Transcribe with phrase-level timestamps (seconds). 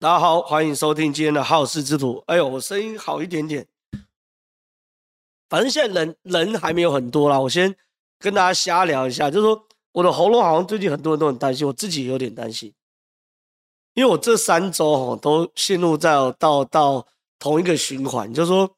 [0.00, 2.22] 大家好，欢迎收听今天的好事之徒。
[2.28, 3.66] 哎呦，我声音好一点点，
[5.48, 7.40] 反正现在人人还没有很多啦。
[7.40, 7.74] 我先
[8.20, 12.72] 跟大家瞎聊一下，就是说我的喉咙好像最近很多人都很担心，我自己也有点担心，
[13.94, 17.04] 因为我这三周哈都陷入在到到
[17.40, 18.70] 同一个循环，就是说，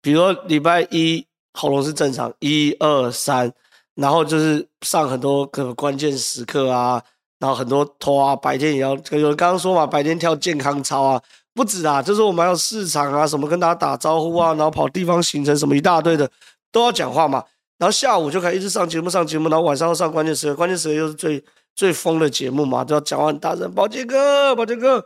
[0.00, 3.54] 比如礼拜一喉咙是正常，一二三，
[3.94, 7.00] 然后就是上很多个关键时刻啊。
[7.42, 11.20] 然后很多拖啊，白天也要，有人刚刚说嘛，白天跳健康操啊，
[11.52, 16.30] 不止啊，就是我们还有市场啊，什么跟大家打招呼啊，然后跑地方行程什么一大堆的，
[16.70, 17.44] 都要讲话嘛。
[17.78, 23.74] 然后下午就可以一直上节目上节目，然后晚上要上关键时刻，关键时刻又是最最疯的节目嘛，都要讲话很大声。
[23.74, 25.00] 宝杰哥，宝杰哥，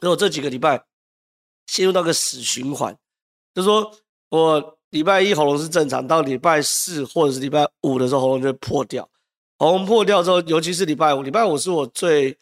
[0.00, 0.80] 所以我这几个礼拜
[1.66, 2.96] 陷入到个死循环，
[3.52, 3.90] 就说
[4.28, 9.08] 我礼拜一喉咙是正常，到礼拜四或者是礼拜五的时候喉咙就会破掉。
[9.58, 12.36] 红破掉之后，尤其是礼拜五，礼拜五是我最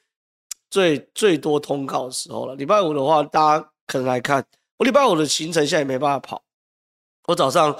[0.69, 2.55] 最最多通告的时候了。
[2.57, 4.45] 礼拜五的话，大家可能来看
[4.77, 6.43] 我礼拜五的行程，现在也没办法跑。
[7.27, 7.75] 我早上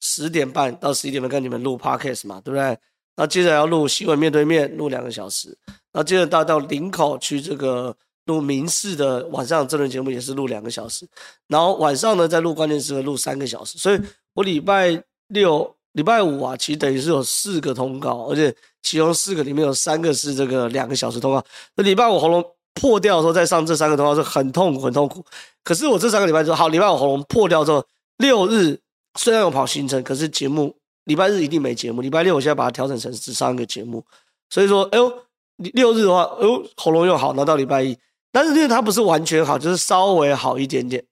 [0.00, 2.76] 十点半到十一点半跟你们录 podcast 嘛，对不对？
[3.14, 5.56] 那接着要录新闻面对面，录两个小时。
[5.92, 11.06] 那接着到到林口去这个录民事的晚上这轮节目，也是录两个小时。
[11.46, 13.78] 然后晚上呢，再录关键时刻录三个小时。
[13.78, 14.00] 所以
[14.34, 15.76] 我礼拜六。
[15.92, 21.44] 礼拜五啊，其实等于是有四个通告，而且其中四个里面有三个是这个两个小时通告。
[21.74, 25.24] 那礼拜五喉咙破掉的时候，再上这三个通告是很痛苦、很痛苦。
[25.64, 27.84] 可是我这三个礼拜之后，好，礼拜五喉咙破掉之后，
[28.18, 28.78] 六日
[29.18, 30.74] 虽然有跑行程，可是节目
[31.04, 32.00] 礼拜日一定没节目。
[32.00, 34.04] 礼拜六我现在把它调整成只上一个节目，
[34.48, 35.12] 所以说，哎呦，
[35.56, 37.98] 六日的话，哎呦，喉咙又好，拿到礼拜一，
[38.30, 41.04] 但是因为它不是完全好，就是稍微好一点点。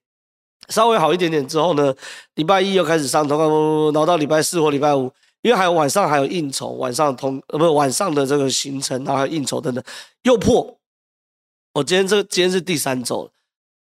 [0.67, 1.95] 稍微好一点点之后呢，
[2.35, 9.83] 礼拜一又开始上通告，然后到礼拜四或礼拜五，因为还有晚上还有应酬，晚上通呃不是晚上的这个行程，然后还有应酬等等，
[10.23, 10.77] 又破。
[11.73, 13.31] 我今天这今天是第三周，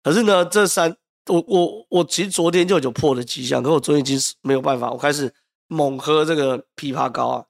[0.02, 5.30] 可是呢，这三我我我其实昨天就有破的迹象，可我昨天已经是没有办法，我开始
[5.66, 7.44] 猛喝这个枇杷膏啊，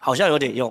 [0.00, 0.68] 好像有点用，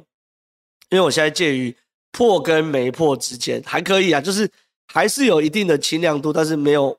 [0.90, 1.76] 因为我现在介于
[2.12, 4.50] 破跟没破之间，还可以啊，就是。
[4.94, 6.98] 还是有一定的清亮度，但是没有，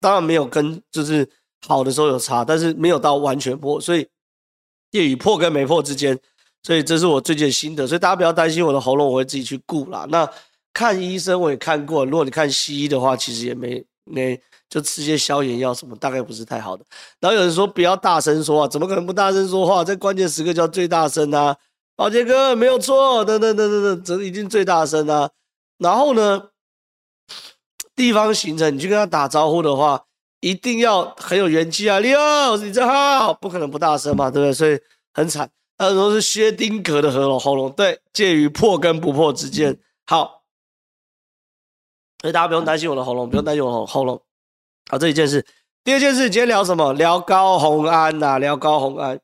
[0.00, 1.28] 当然没有跟就是
[1.66, 4.06] 好的时候有差，但是没有到完全破，所以
[4.90, 6.18] 介于破跟没破之间，
[6.62, 10.06] 所以这是我最近的心得，所以大家不要担心我的喉咙，我会自己去顾啦。
[10.08, 10.28] 那
[10.72, 14.40] 看医生我也看过，如果你看西医的话，其实也没没
[14.70, 16.84] 就吃些消炎药什么，大概不是太好的。
[17.20, 19.84] 然后有人说不要大声说话，怎么可能不大声说话？
[19.84, 21.56] 在关键时刻叫最大声啊，
[21.94, 25.28] 宝杰哥没有错，等等等等等，这已经最大声啊。
[25.78, 26.48] 然后呢？
[27.98, 30.00] 地方行程，你去跟他打招呼的话，
[30.38, 31.98] 一定要很有元气啊！
[31.98, 34.52] 你好，你真好，不可能不大声嘛，对不对？
[34.52, 34.78] 所以
[35.12, 35.50] 很惨。
[35.76, 39.76] 他说是薛丁格的喉咙，喉咙对，介于破跟不破之间。
[40.06, 40.44] 好，
[42.20, 44.22] 所以大家不用担心我的喉咙，不用担心我的喉咙。
[44.88, 45.44] 好，这一件事。
[45.82, 46.92] 第二件事，今天聊什么？
[46.92, 49.20] 聊高虹安呐、啊，聊高虹安。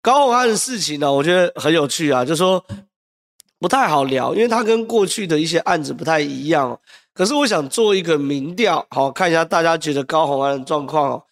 [0.00, 2.64] 高虹安的事情呢，我觉得很有趣啊，就说。
[3.64, 6.78] 不太好聊，因为他跟过去的一些案子不太一样。
[7.14, 11.22] 可是我想做一个民调，好看一下大家觉得高虹安的状况哦。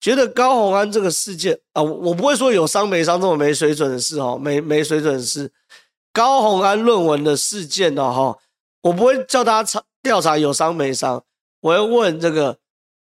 [0.00, 5.50] 觉得高虹安这个事件啊，我不会说有伤没伤这么没水准的事哦，没没水准的事。
[6.12, 8.38] 高虹安论文的事件呢，哈，
[8.82, 11.20] 我不会叫大家查调查有伤没伤，
[11.60, 12.58] 我会问这个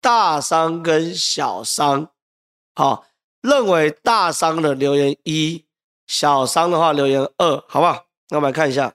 [0.00, 2.08] 大伤跟小伤，
[2.74, 3.04] 好，
[3.42, 5.64] 认为大伤的留言一，
[6.08, 8.06] 小伤的话留言二，好不好？
[8.32, 8.94] 那我们来看一下。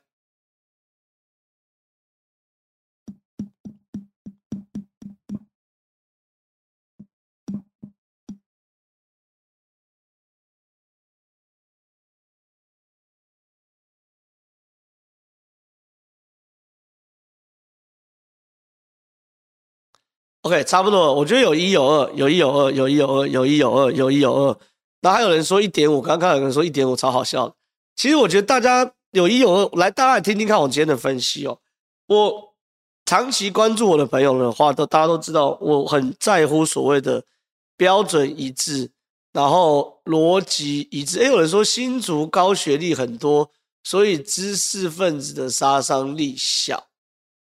[20.41, 24.59] OK，差不多，我觉得有一有二，有一有二，有一有二，有一有二，有一有二。
[25.01, 27.55] 那还有人说一点五，刚刚有人说一点五，超好笑。
[27.95, 28.96] 其实我觉得大家。
[29.17, 31.57] 有一有二，来，大家来听听看我今天的分析哦。
[32.05, 32.53] 我
[33.03, 37.23] 长期关注我的朋友的话，都大家都知道，我很在乎所谓的
[37.75, 38.91] 标准一致，
[39.33, 41.17] 然后逻辑一致。
[41.17, 43.49] 诶，有人说新竹高学历很多，
[43.83, 46.85] 所以知识分子的杀伤力小，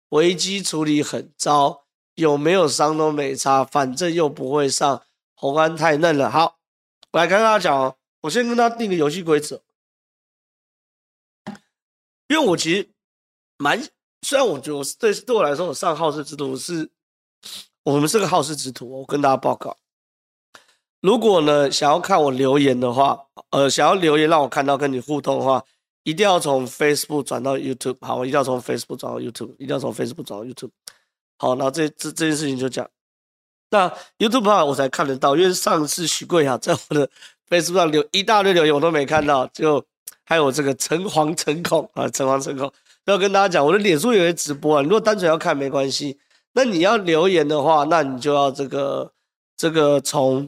[0.09, 1.83] 危机处理很糟，
[2.15, 5.03] 有没有伤都没差，反正又不会上。
[5.35, 6.31] 红安太嫩了。
[6.31, 6.57] 好，
[7.11, 9.61] 我来跟大家讲哦，我先跟他定个游戏规则。
[12.29, 12.89] 因为我其实
[13.57, 13.77] 蛮，
[14.21, 16.89] 虽然我觉得我对对我来说，我上好事之徒是，
[17.83, 18.87] 我们是个好事之徒。
[18.99, 19.75] 我跟大家报告，
[21.01, 25.63] 如果呢想要看我留言的话，呃，想要留言让我看到跟你互动的话，
[26.03, 30.69] 一定要从 Facebook 转到 YouTube，好，我一定要从 Facebook 转到 YouTube，一定要从 Facebook 转到 YouTube，
[31.39, 32.87] 好，然后这这这件事情就讲，
[33.71, 33.89] 那
[34.19, 37.09] YouTube 的话我才看得到，因为上次许贵雅在我的
[37.49, 39.83] Facebook 上留一大堆留言，我都没看到，就
[40.29, 42.71] 还有这个诚惶诚恐啊，诚惶诚恐，
[43.05, 46.19] 要跟大家讲，我的脸书有些直播啊，你如果单纯要看没关系，
[46.53, 49.11] 那你要留言的话，那你就要这个
[49.57, 50.47] 这个从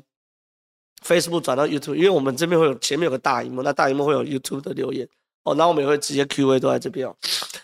[1.04, 5.10] Facebook 转到 YouTube，因为我们这边会有前面有个大荧幕，那大荧幕会有 YouTube 的留言。
[5.45, 7.16] 哦，那我们也会直接 Q&A 都在这边哦。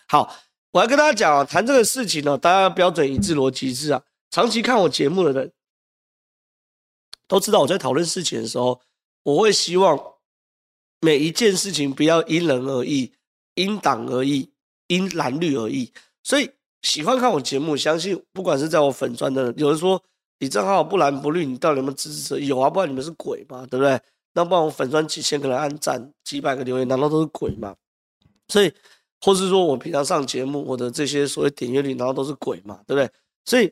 [0.08, 0.36] 好，
[0.72, 4.02] 我要跟大家讲啊，谈这个事情呢，大家要标准一致、逻辑是啊。
[4.32, 5.52] 长期看我节目的人
[7.28, 8.82] 都知道，我在讨论事情的时候，
[9.22, 9.96] 我会希望
[11.02, 13.12] 每一件事情不要因人而异、
[13.56, 14.50] 因党而异、
[14.88, 15.92] 因蓝绿而异。
[16.24, 16.50] 所以
[16.82, 20.02] 喜欢看我节目，相信不管是在我粉专的人，有人说
[20.40, 22.40] 你账号不蓝不绿，你到底有没有支持者？
[22.40, 23.66] 有啊，不然你们是鬼嘛？
[23.66, 24.00] 对不对？
[24.34, 27.76] 那不然我粉专几千个人按赞，几百个留言，难道都是鬼吗？
[28.48, 28.72] 所以，
[29.22, 32.80] 或是说我平常上节目，我的这些所谓点阅率，难道都是鬼吗？
[32.86, 33.12] 对不对？
[33.46, 33.72] 所以，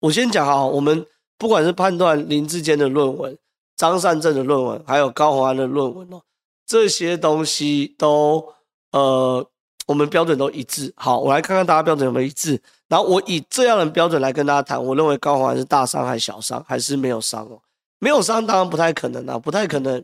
[0.00, 3.36] 我先讲哈，我们不管是判断林志坚的论文、
[3.76, 6.22] 张善政的论文，还有高虹安的论文哦，
[6.70, 8.46] 这些东西都
[8.92, 9.44] 呃，
[9.88, 10.92] 我们标准都一致。
[10.94, 12.62] 好，我来看看大家标准有没有一致。
[12.88, 17.60] 然后我以这样的标准来跟大家谈，我认为高虹安是大伤还是小伤，还是没有伤哦？
[17.98, 20.00] 没有伤当然不太可能啊，不太可能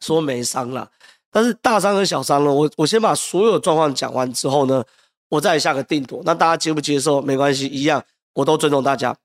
[0.00, 0.90] 说没伤啦。
[1.30, 4.82] 但是大伤和小伤呢，我我先把所有状况讲完之后呢，
[5.28, 6.20] 我再下个定夺。
[6.24, 8.02] 那大家接不接受没关系，一样
[8.32, 9.16] 我都尊重大家。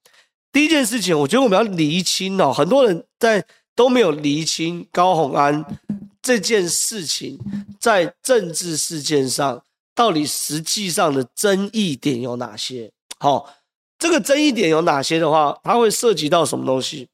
[0.51, 3.44] 第一件事情，我觉得我们要厘清哦，很多人在
[3.75, 5.66] 都没有厘清高虹安
[6.21, 7.39] 这件事情
[7.80, 9.63] 在政治事件上
[9.95, 12.92] 到底实际上的争议点有哪些。
[13.18, 13.54] 好，
[13.98, 17.10] 这个争议点有哪些的话，它会涉及到什么东西？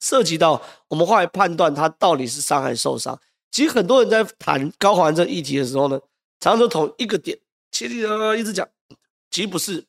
[0.00, 3.16] 涉及到我们后来判断他到底是伤还是受伤。
[3.52, 6.00] 其实很多人在谈高环这议题的时候呢，
[6.40, 7.38] 常常都同一个点
[7.70, 8.68] 切里啊一直讲，
[9.30, 9.84] 其实不是。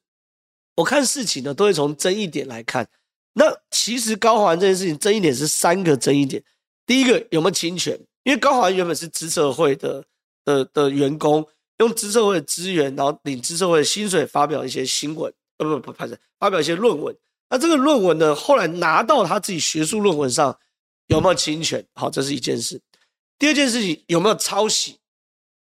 [0.75, 2.87] 我看事情呢，都会从争议点来看。
[3.33, 6.43] 那其实高环这件事情争议点是三个争议点。
[6.85, 7.99] 第一个有没有侵权？
[8.23, 10.03] 因为高虹安原本是资策会的
[10.45, 11.45] 的的员工，
[11.79, 17.15] 用资策会的资源，然后领资策会的薪水，发表一些新闻，呃不不不是，发表一些论文。
[17.49, 20.57] 那这个论文呢，后来拿到他自己学术论文上
[21.07, 21.85] 有没有侵权？
[21.93, 22.81] 好，这是一件事。
[23.37, 24.97] 第二件事情有没有抄袭？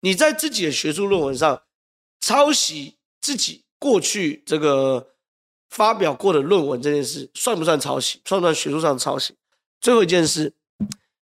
[0.01, 1.63] 你在自己的学术论文上
[2.21, 5.09] 抄袭自己过去这个
[5.71, 8.21] 发表过的论文这件事，算不算抄袭？
[8.25, 9.35] 算不算学术上抄袭？
[9.81, 10.53] 最后一件事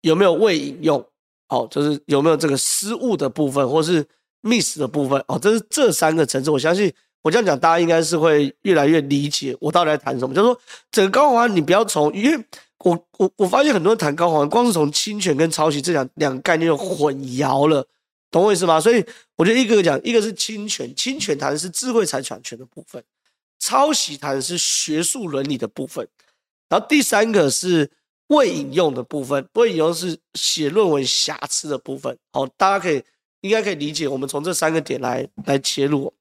[0.01, 1.05] 有没有未引用？
[1.53, 4.03] 好，就是有没有这个失误的部分，或是
[4.41, 5.23] miss 的部分？
[5.27, 6.91] 哦，这是这三个层次，我相信。
[7.21, 10.35] 我这样讲，大家应该是会越来越理解我到底在谈什么。
[10.35, 10.59] 就是说，
[10.91, 12.45] 整个高虹安，你不要从，因为
[12.79, 17.87] 我我我发现很多人谈高虹安，光是从侵权跟抄袭这两两个概念就混淆了，
[18.29, 18.77] 懂我意思吗？
[18.81, 19.05] 所以
[19.37, 23.01] 我觉得一个个讲，一个是侵权，侵权谈的是智慧财产权的部分，
[23.57, 26.05] 抄袭谈的是学术伦理的部分，
[26.67, 27.89] 然后第三个是
[28.27, 32.17] 未引用的部分，未引用是写论文瑕疵的部分。
[32.31, 33.03] 好，大家可以
[33.41, 36.13] 应该可以理解，我们从这三个点来来切入。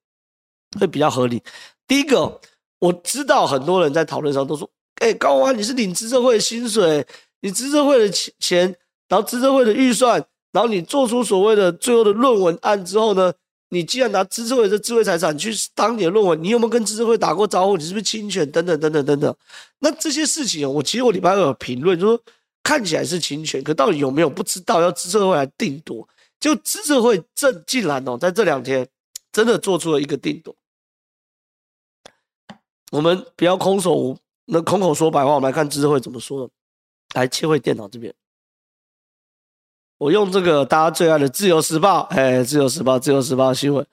[0.80, 1.42] 会比较合理。
[1.86, 2.40] 第一个，
[2.78, 4.66] 我知道很多人在讨论上都说
[5.04, 7.06] ：“哎、高华，你是领资策会的薪水，
[7.42, 8.74] 你资策会的钱，
[9.06, 13.34] 然后资策会的预算，然后你做出所谓的最后的论文案之后呢，
[13.72, 17.78] 你既然拿资策会的智慧财产去当你的论文，你有没有跟资策会打过招呼？
[17.78, 18.48] 你是不是侵权？
[18.50, 19.34] 等等等等等等。
[19.78, 22.22] 那这些事情，我其实我礼拜二有评论，就说
[22.62, 26.06] 看起来是侵权，可到底有没有不知道，要资策会来定夺。
[26.38, 28.86] 就资策会这竟然哦，在这两天
[29.32, 30.54] 真的做出了一个定夺。
[32.90, 35.34] 我们不要空手无，那空口说白话。
[35.34, 36.52] 我们来看资策会怎么说的。
[37.14, 38.12] 来切回电脑这边，
[40.02, 42.00] 我用这个大家最爱的《自由时报》。
[42.06, 43.86] 哎，《自由时报》《自由时报》新闻：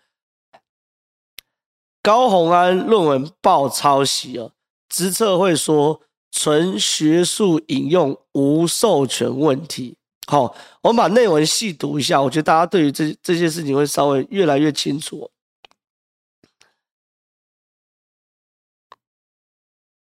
[2.02, 4.50] 高宏安论文爆抄袭啊！
[4.88, 6.02] 资策会说
[6.32, 9.98] 纯学术引用无授权问题。
[10.26, 15.30] 好，我们把内文细读一下，我觉得大家对于这这些事情会稍微越来越清楚。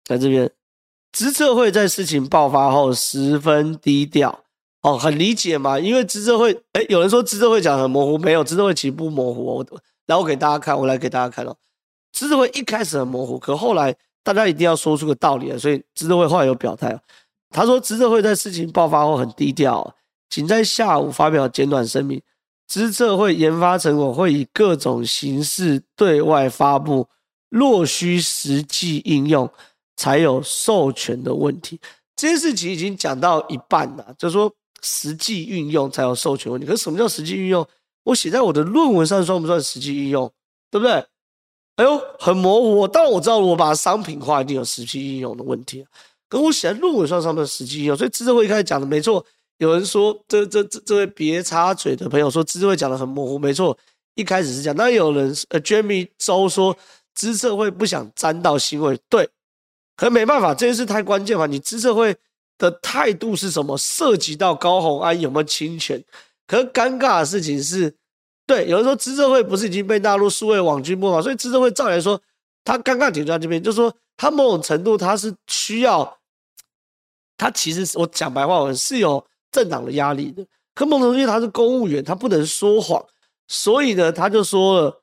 [0.06, 0.50] 在这边，
[1.12, 4.46] 资策会在事情爆发后十分低调
[4.88, 9.42] 哦，很理解嘛，因为资策会，哎，有人说资策会讲很模糊，没有，资策会其实不模糊。
[9.42, 11.54] 哦我，来我给大家看，我来给大家看哦。
[12.14, 16.98] 资策会一开始很模糊，可后来大家一定要说出个道理了，所以资策会后来有表态。
[17.50, 19.94] 他说，资策会在事情爆发后很低调，
[20.30, 22.22] 仅在下午发表简短声明。
[22.68, 27.06] 资策会研发成果会以各种形式对外发布，
[27.50, 29.50] 若需实际应用。
[30.00, 31.80] 才有授权的问题，
[32.16, 36.68] 这件事情已经讲到一半了，就是说实际运用才有授权问题。
[36.68, 37.68] 可是什么叫实际运用？
[38.04, 40.32] 我写在我的论文上算不算实际运用？
[40.72, 40.94] 对不对？
[41.76, 42.88] 哎呦，很模糊。
[42.88, 45.86] 当然我知道，我把商品化一定有实际应用的问题。
[46.30, 49.24] 可我写在论文上上面实际应用，所以资策会一开始讲的没错。
[49.58, 53.78] 有人说，这这这这位别插嘴的朋友说，资策会讲的很模糊，没错。
[54.16, 56.76] 一开始是这样，那有人呃，Jamie 周说，
[57.14, 59.30] 资策会不想沾到腥味，对。
[59.96, 61.48] 可没办法，这件事太关键嘛。
[61.48, 62.16] 你资策会
[62.58, 63.78] 的态度是什么？
[63.78, 66.04] 涉及到高虹安有没有侵权？
[66.48, 67.96] 可尴尬的事情是，
[68.46, 71.22] 对，有人说资政会不是已经被纳入数位网军部嘛？
[71.22, 72.20] 所以资政会照理来说，
[72.64, 76.18] 他尴尬点在这边，就是说他某种程度他是需要，
[77.38, 80.46] 他其实我讲白话文是有政党的压力的。
[80.74, 83.04] 可某种程度他是公务员，他不能说谎，
[83.48, 85.02] 所以呢，他就说了。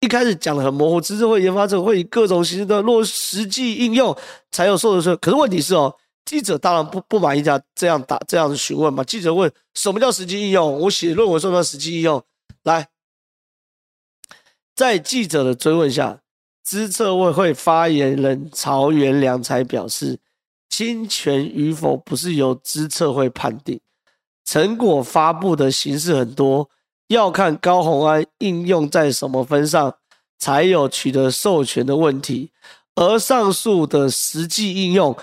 [0.00, 4.14] 一开始讲的很模糊，资策会研发者会以各种形式的落实际应用
[4.50, 5.16] 才有授权。
[5.16, 9.04] 可是问题是哦，记者当然不不满意这样这样打这样的询问嘛。
[9.04, 10.80] 记者问什么叫实际应用？
[10.80, 12.22] 我写论文算不算实际应用？
[12.62, 12.88] 来，
[14.74, 16.20] 在记者的追问下，
[16.62, 20.18] 资策会会发言人曹元良才表示，
[20.70, 23.78] 侵权与否不是由资策会判定，
[24.44, 26.70] 成果发布的形式很多。
[27.08, 29.94] 要看高虹安应用在什么分上，
[30.38, 32.50] 才有取得授权的问题。
[32.94, 35.14] 而上述的实际应用，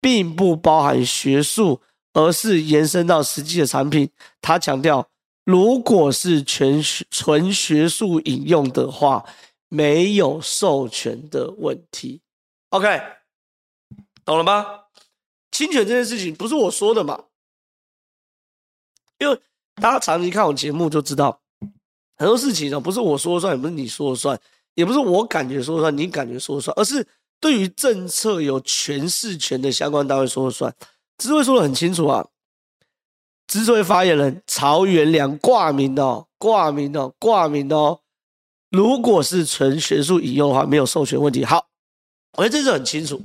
[0.00, 1.80] 并不包含学术，
[2.12, 4.10] 而是延伸到实际的产品。
[4.40, 5.08] 他强调，
[5.44, 9.24] 如果是全纯学术引用的话，
[9.68, 12.20] 没有授权的问题。
[12.70, 13.00] OK，
[14.24, 14.84] 懂了吗？
[15.50, 17.24] 侵权这件事情不是我说的嘛？
[19.18, 19.40] 因为。
[19.80, 21.40] 大家长期看我节目就知道，
[22.16, 24.36] 很多事情呢，不是我说了算，也不是你说了算，
[24.74, 27.06] 也不是我感觉说了算，你感觉说了算，而是
[27.40, 30.74] 对于政策有诠释权的相关单位说了算。
[31.16, 32.26] 资策会说得很清楚啊，
[33.46, 38.00] 资策会发言人曹元良挂名哦，挂名哦，挂名的哦。
[38.70, 41.44] 如果是纯学术引用的话，没有授权问题。
[41.44, 41.68] 好，
[42.36, 43.20] 我觉得这是很清楚。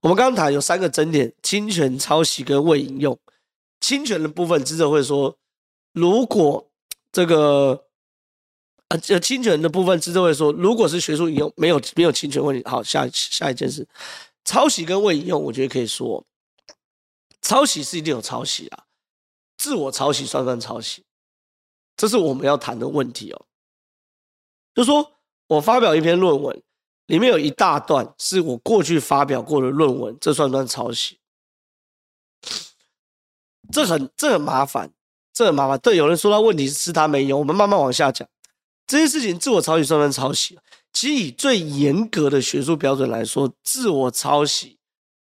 [0.00, 3.18] 我们刚刚谈有三个争点：侵权、抄袭跟未引用。
[3.80, 5.36] 侵权的部分，资策会说。
[5.92, 6.68] 如果
[7.10, 7.85] 这个
[8.88, 12.62] 呃呃侵权的部分，资策会说，如果是学术引用，没有没有侵权问题。
[12.68, 13.86] 好，下下一件事，
[14.44, 16.24] 抄袭跟未引用，我觉得可以说，
[17.42, 18.84] 抄袭是一定有抄袭啊，
[19.56, 21.04] 自我抄袭算不算抄袭？
[21.96, 23.46] 这是我们要谈的问题哦。
[24.74, 25.12] 就说
[25.48, 26.62] 我发表一篇论文，
[27.06, 31.18] 里面有一大段是我过去发表过的论文，这算不算抄袭？
[33.72, 34.92] 这很这很麻烦。
[35.32, 38.26] 这很麻烦，对，有人说到问题是他没用，我们慢慢往下讲。
[38.86, 40.58] 这些事情自我抄袭算不算抄袭？
[40.92, 44.78] 其实以最严格的学术标准来说，自我抄袭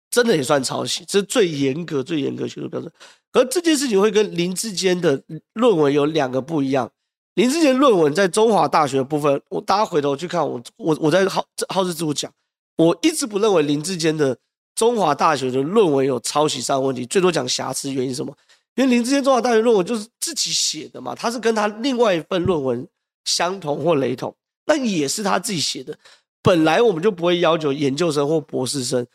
[0.10, 2.92] 真的也算抄袭，这是最严格、最严格学术标准。
[3.32, 6.92] 而这件事情会跟林志坚的论文有两个不一样。
[7.36, 12.30] 林志坚论文在中华大学部分，我大家回头去看我，我我在好好事之徒讲，
[12.76, 14.38] 我一直不认为林志坚的
[14.76, 18.36] 中华大学的论文有抄袭上的问题，最多讲瑕疵，原因是什么？
[18.76, 22.86] 因为林志坚中华大学论文就是自己写的嘛，他是跟他另外一份论文
[23.26, 24.36] 相同或雷同，
[24.66, 25.98] 那也是他自己写的。
[26.42, 29.06] 本来我们就不会要求研究生或博士生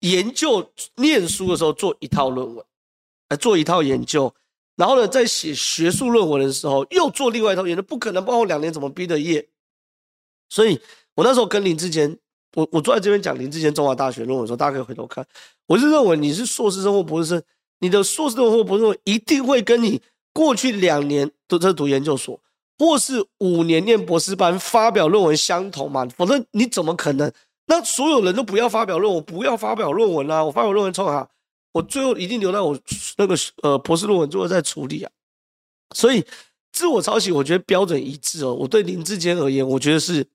[0.00, 2.64] 研究念书的时候做一套论文，
[3.28, 4.32] 来做一套研究，
[4.76, 9.48] 然后呢，在写学术论文的时候又做另外一套研究，不可能，包括两年怎么毕的业。
[10.48, 10.80] 所以
[11.14, 12.16] 我那时候跟林志坚，
[12.54, 15.26] 我我坐在这边讲林志坚中华大学论文的时候，大家可以回头看，
[15.66, 17.42] 我是认为你是硕士生或博士生。
[17.80, 22.40] 你的硕士论文或博士论文一定会跟你过去两年都在读研究所，
[22.78, 26.06] 或是五年念博士班发表论文相同嘛？
[26.16, 27.30] 否则你怎么可能？
[27.66, 30.42] 那所有人都不要发表论文，不要发表论文啊！
[30.42, 31.28] 我发表论文冲啊！
[31.72, 32.78] 我最后一定留在我
[33.18, 35.10] 那个呃博士论文最后再处理啊！
[35.94, 36.24] 所以
[36.72, 38.54] 自我抄袭，我觉得标准一致哦。
[38.54, 40.26] 我对林志坚而言，我觉得是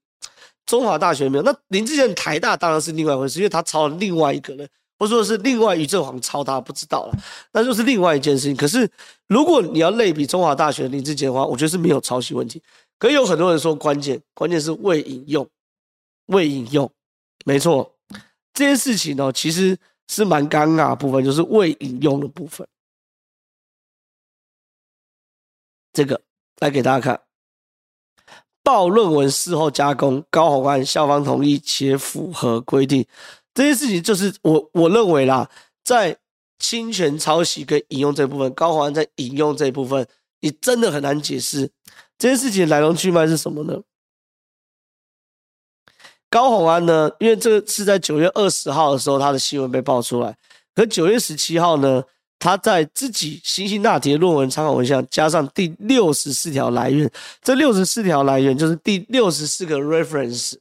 [0.65, 1.43] 中华大学没有。
[1.43, 4.69] 那林志坚台大当然是另外一回事，因为他抄了另外一个人。
[5.03, 7.17] 或者说是另外于正煌抄他不知道了，
[7.51, 8.55] 那就是另外一件事情。
[8.55, 8.89] 可是
[9.27, 12.61] 如果你要类比中华大学林志杰的话，我觉得是没有抄袭问题。
[12.97, 15.45] 可以有很多人说关键关键是未引用，
[16.27, 16.89] 未引用，
[17.43, 17.93] 没错，
[18.53, 22.65] 这件事情呢其实是蛮尴尬的部分，就是未引用的部分。
[25.91, 26.21] 这个
[26.59, 27.21] 来给大家看，
[28.63, 33.05] 报论文事后加工，高虹安校方同意且符合规定。
[33.53, 35.49] 这件事情就是我我认为啦，
[35.83, 36.17] 在
[36.59, 40.07] 侵权、抄袭跟引用这部分，高虹安在引用这一部分，
[40.39, 41.69] 你真的很难解释
[42.17, 43.81] 这件事情的来龙去脉是什么呢？
[46.29, 50.35] 高虹安呢，因为这个是在九月二十号的时候，他的新闻被爆出来，
[50.73, 52.03] 可九月十七号呢，
[52.39, 57.07] 他在自己辛辛那提的论文参考文献加上第六十四条来源，
[57.43, 60.55] 这六十四条来源就是第六十四个 reference，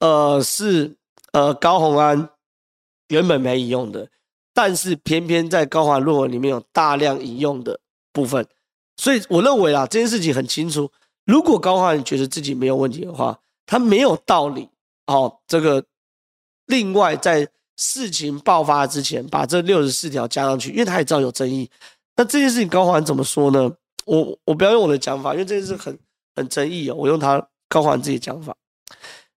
[0.00, 0.96] 呃，是
[1.32, 2.28] 呃高虹安
[3.08, 4.08] 原本没引用的，
[4.52, 7.78] 但是偏偏在高华论文里面有大量引用的
[8.12, 8.46] 部分，
[8.96, 10.90] 所以我认为啦，这件事情很清楚。
[11.24, 14.68] 如果高华觉得自己没有问题的话，他没有道理
[15.06, 15.38] 哦。
[15.46, 15.84] 这个
[16.66, 17.48] 另外在。
[17.80, 21.70] 事情爆发之前，把这六十四条加上去，因为他也知道有争议。
[22.16, 23.70] 那这件事情高虹安怎么说呢？
[24.04, 25.96] 我我不要用我的讲法，因为这件事很
[26.34, 26.96] 很争议哦。
[26.96, 28.52] 我用他高虹安自己讲法。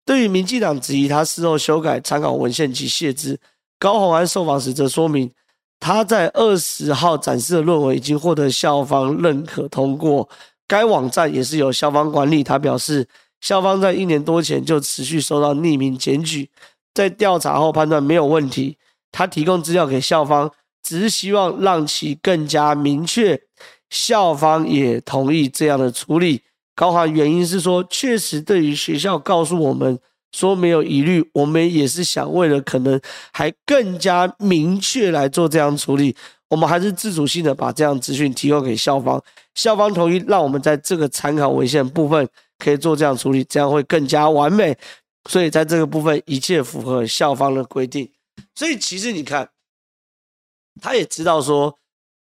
[0.05, 3.39] 对于民进党质疑他事后修改参考文献及谢资，
[3.79, 5.31] 高虹安受访时则说明，
[5.79, 10.27] 他在二十号展示的论文已经获得校方认可通过，
[10.67, 12.43] 该网站也是由校方管理。
[12.43, 13.08] 他表示，
[13.39, 16.50] 校方在一年多前就持续收到匿名检举。
[16.93, 18.77] 在调查后判断没有问题，
[19.12, 20.51] 他提供资料给校方，
[20.84, 23.39] 只是希望让其更加明确。
[23.89, 26.41] 校方也同意这样的处理。
[26.75, 29.99] 高虹原因是说，确实对于学校告诉我们
[30.31, 32.99] 说没有疑虑，我们也是想为了可能
[33.33, 36.15] 还更加明确来做这样处理。
[36.49, 39.21] 我们还是自主性的把这样资讯提供给校方，
[39.55, 44.77] 校方同意让我们在这个参考文献部分可以做这样处理，这样会更加完美。
[45.29, 48.09] 所以在这个部分，一切符合校方的规定。
[48.55, 49.49] 所以其实你看，
[50.81, 51.77] 他也知道说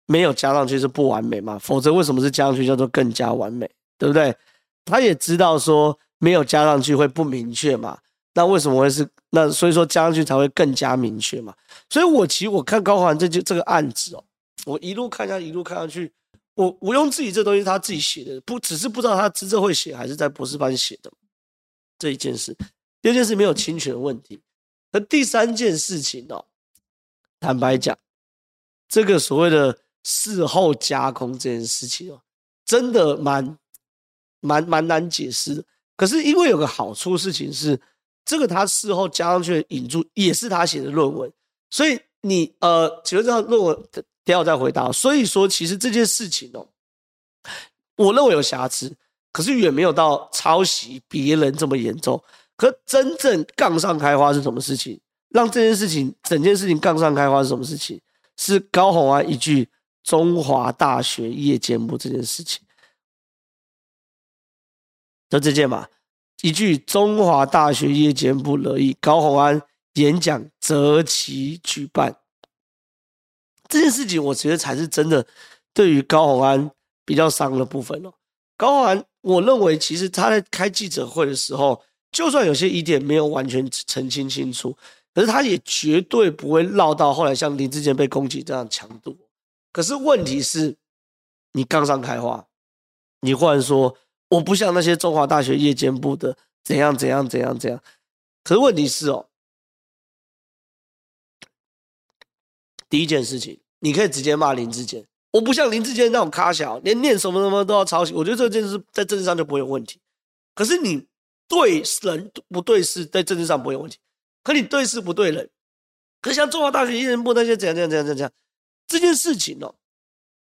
[0.07, 3.69] 没有加上去是不完美嘛，否则为什么是加上去叫做更加完美，
[4.01, 4.35] 对不对？
[4.83, 7.99] 他也知道说没有加上去会不明确嘛，
[8.33, 9.47] 那为什么会是那？
[9.51, 11.53] 所以说加上去才会更加明确嘛。
[11.87, 14.23] 所以我其实我看高虹安这就这个案子哦，
[14.65, 16.11] 我一路看下一路看下去，
[16.55, 21.11] 我我用自己这东西他自己写的，不只是不知道他资策会写还是在博士班写的
[21.99, 22.57] 这一件事。
[23.03, 24.41] 第二件事没有侵权问题，
[24.91, 26.43] 那第三件事情哦，
[27.39, 27.95] 坦白讲，
[28.89, 32.19] 这个所谓的事后加工这件事情哦，
[32.65, 33.57] 真的蛮
[34.41, 35.63] 蛮蛮难解释的。
[35.95, 37.79] 可是因为有个好处事情是，
[38.25, 41.31] 这个他事后加上去的引注也是他写的论文，
[41.69, 44.91] 所以你呃，请问这论文等下我再回答。
[44.91, 46.67] 所以说，其实这件事情哦，
[47.95, 48.93] 我认为有瑕疵，
[49.31, 52.21] 可是远没有到抄袭别人这么严重。
[52.57, 54.99] 可真正杠上开花是什么事情？
[55.29, 57.99] 让这件事情整件事情杠上开花是什么事情？
[58.37, 59.69] 是高虹安一句
[60.03, 62.61] “中华大学夜间部”这件事情，
[65.31, 65.87] 就这件嘛，
[66.43, 68.95] 一句“中华大学夜间部”乐意。
[69.01, 69.59] 高虹安
[69.93, 72.15] 演讲择期举办
[73.67, 75.25] 这件事情，我觉得才是真的
[75.73, 76.69] 对于高虹安
[77.03, 78.13] 比较伤的部分哦。
[78.55, 81.81] 高虹安，我认为其实他在开记者会的时候。
[82.11, 84.77] 就算有些疑点没有完全澄清清楚，
[85.13, 89.17] 可是他也绝对不会落到后来像林志坚被攻击这样强度。
[89.71, 90.75] 可是问题是，
[91.53, 92.45] 你杠上开花，
[93.21, 93.95] 你忽然说
[94.31, 97.81] 我不像那些中华大学夜间部的怎样怎样怎样怎样。
[98.43, 99.27] 可是问题是哦，
[102.89, 108.13] 第一件事情，你可以直接骂林志坚，我不像林志坚那种咖小，连念什么什么都要抄袭。
[108.13, 109.99] 我觉得这件事在政治上就不会有问题。
[110.55, 111.07] 可是你。
[111.51, 113.97] 对人不对事，在政治上不会有问题。
[114.41, 115.49] 可你对事不对人，
[116.21, 118.31] 可像中华大学夜间部那些怎样怎样怎样，怎样，
[118.87, 119.75] 这件事情哦，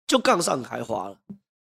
[0.07, 1.19] 就杠上开花了，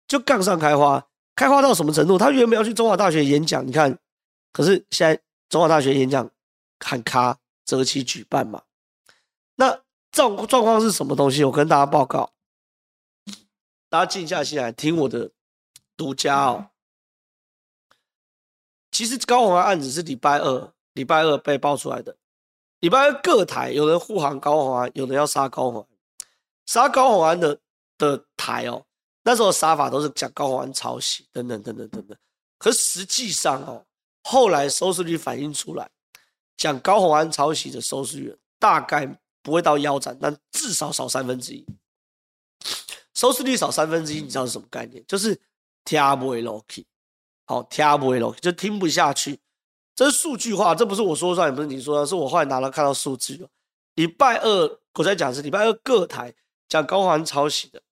[0.06, 2.18] 就杠上开花，开花到什么程度？
[2.18, 3.96] 他原本要去中华大学演讲，你看，
[4.53, 6.29] 可是现在中华大学演讲
[6.81, 8.62] 喊卡择期举办嘛。
[9.55, 11.44] 那状状况是什么东西？
[11.44, 12.33] 我跟大家报告，
[13.90, 15.31] 大家静下心来听我的
[15.96, 16.70] 独家哦。
[18.90, 22.16] 其实高虹安案子是礼拜二，礼拜二被爆出来的。
[22.81, 25.87] 礼拜二各台有人护航高虹安，有人要杀高虹安，
[26.64, 27.59] 杀高虹安的
[27.99, 28.87] 的台哦，
[29.26, 32.16] 那时候杀法都是讲高虹安抄袭等等等等等等。
[32.58, 33.84] 可实际上哦，
[34.22, 35.90] 后来收视率反映出来，
[36.56, 39.04] 讲高虹安抄袭的收视率大概
[39.42, 41.66] 不会到腰斩，但至少少三分之一。
[43.14, 45.04] 收视率少三分之一，你知道是什么概念？
[45.08, 45.36] 就是
[45.84, 46.86] 听不落去。
[47.46, 49.40] 好，听不了，就听不下去。
[49.96, 53.44] 这是数据化，这不是我说算，也不是你说的，是我后来拿了看到数据。
[53.94, 56.32] 礼拜二我在讲是礼拜二各台
[56.68, 57.82] 讲高虹安抄袭的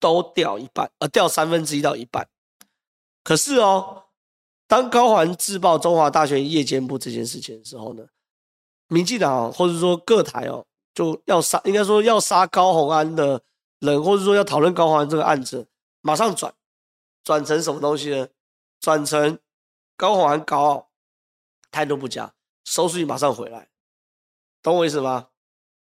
[0.00, 2.28] 都掉一半，呃，掉三分之一到一半。
[3.24, 4.04] 可是哦，
[4.66, 8.06] 当高环自爆中华大学夜间部这件事情的时候呢，
[8.88, 13.42] 民进党或者说各台哦就要杀，应该说要杀高宏安的
[13.80, 15.66] 人，或者说要讨论高虹安这个案子，
[16.00, 16.54] 马上转
[17.22, 18.28] 转成什么东西呢？
[18.80, 19.38] 转成
[19.96, 20.88] 高宏安高傲，
[21.70, 22.32] 态度不佳，
[22.64, 23.68] 收视率马上回来，
[24.62, 25.28] 懂我意思吗？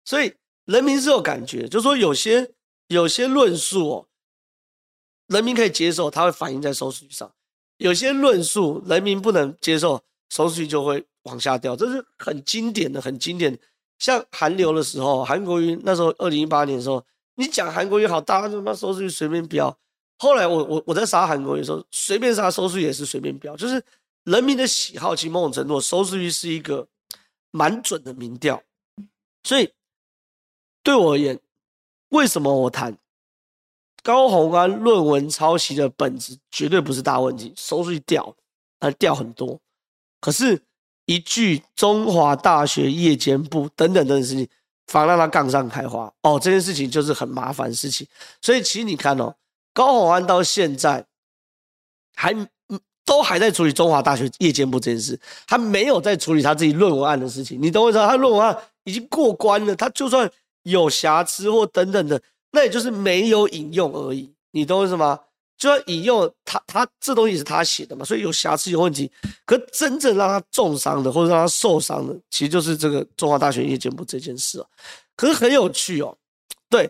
[0.04, 0.34] 所以
[0.66, 2.54] 人民是有感觉，就说有些
[2.88, 4.08] 有些论述哦，
[5.28, 7.28] 人民可以接受，它会反映在收视率上；
[7.78, 11.76] 有些论述人民不能接受，收视率就会往下掉。
[11.76, 13.58] 这是很经典的，很经典。
[14.00, 17.04] 像韩流的时候，韩国瑜那时候二零一八年的时候，
[17.36, 19.76] 你讲韩国瑜好，大家他妈收视率随便飙。
[20.20, 23.84] 后来我我我在杀韩国瑜的时候，随便杀收视率也是随便飙，就是
[24.24, 26.88] 人民的喜好，其实某种程度收视率是一个
[27.52, 28.62] 蛮准的民调。
[29.44, 29.72] 所以
[30.84, 31.40] 对我而言，
[32.10, 32.98] 为什么我谈
[34.04, 38.36] 高虹安论文抄袭的本质绝对不是大问题，收视率掉，
[38.80, 39.60] 而掉很多，
[40.20, 40.62] 可是。
[41.10, 44.46] 一句中华大学夜间部等等等等事情，
[44.88, 48.06] 反而让他杠上开花哦，这件事情就是很麻烦的事情。
[48.42, 49.34] 所以其实你看哦，
[49.74, 51.06] 高虹安到现在
[52.14, 52.36] 还
[53.06, 55.18] 都还在处理中华大学夜间部这件事，
[55.48, 57.58] 他没有在处理他自己论文案的事情。
[57.62, 58.00] 你懂我意思？
[58.00, 60.30] 他论文案已经过关了，他就算
[60.72, 64.34] 有瑕疵或等等的，那也就是没有引用而已。
[64.52, 65.20] 你懂我意思吗？
[65.58, 69.12] 就要引用他，他这东西是他写的嘛，所以有瑕疵有问题。
[69.44, 74.68] 可真正让他重伤的，或者让他受伤的，其实就是这个中华大学夜间部这件事啊。
[75.16, 76.16] 可是很有趣哦，
[76.70, 76.88] 对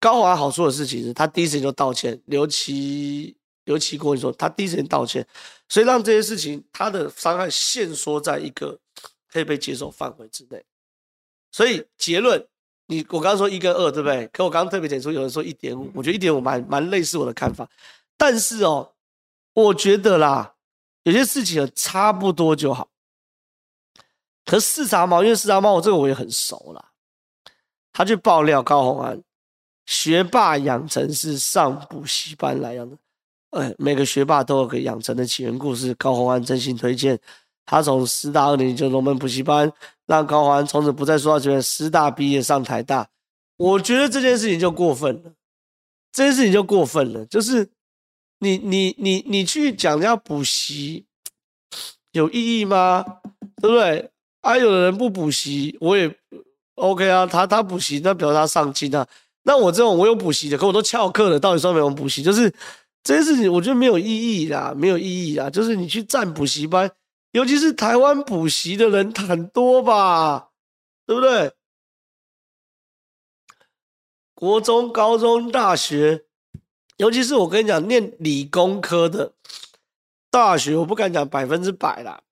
[0.00, 2.20] 高华好处的事情是，他第一时间就道歉。
[2.24, 5.24] 刘奇刘奇国你说他第一时间道歉，
[5.68, 8.76] 所以让这些事情他的伤害限缩在一个
[9.30, 10.60] 可以被接受范围之内。
[11.52, 12.44] 所以结论，
[12.90, 14.26] 你我刚刚说一跟二对不对？
[14.32, 17.68] 可我刚刚特别点出有人说一点五，我觉得一点五蛮蛮类似我的看法。
[18.18, 18.90] 但是哦，
[19.54, 20.54] 我觉得啦，
[21.04, 22.88] 有些事情差不多就好。
[24.44, 26.84] 可四叉猫，因为四叉猫我这个我也很熟啦，
[27.92, 29.22] 他去爆料高虹安，
[29.86, 32.96] 学霸养成是上补习班来养的。
[33.50, 37.16] 哎，每个学霸都有个养成的起源故事，高虹安真心推荐。
[37.64, 39.72] 他从师大二年级就龙门补习班，
[40.10, 43.08] 让高虹安从此不再说话，觉得师大毕业上台大。
[43.56, 45.32] 我觉得这件事情就过分了，
[46.12, 47.70] 这件事情就过分了，就是。
[48.42, 51.04] 你你你你去讲人家补习
[52.12, 53.04] 有意义吗？
[53.60, 54.10] 对不对？
[54.40, 56.10] 啊，有的人不补习，我也
[56.76, 57.26] OK 啊。
[57.26, 59.06] 他他补习，那表示他上进啊。
[59.42, 62.22] 那我这种我有补习的，可我都翘课了，到底算没有补习？
[62.22, 62.50] 就是
[63.02, 65.50] 这件事情，我觉得没有意义啦，没有意义啦。
[65.50, 66.90] 就是你去占补习班，
[67.32, 70.50] 尤其是台湾补习的人很多吧，
[71.06, 71.52] 对不对？
[74.34, 76.26] 国中、高中、大学。
[76.96, 79.34] 尤其是我跟你讲，念理工科的
[80.30, 82.22] 大学，我不敢讲百分之百啦，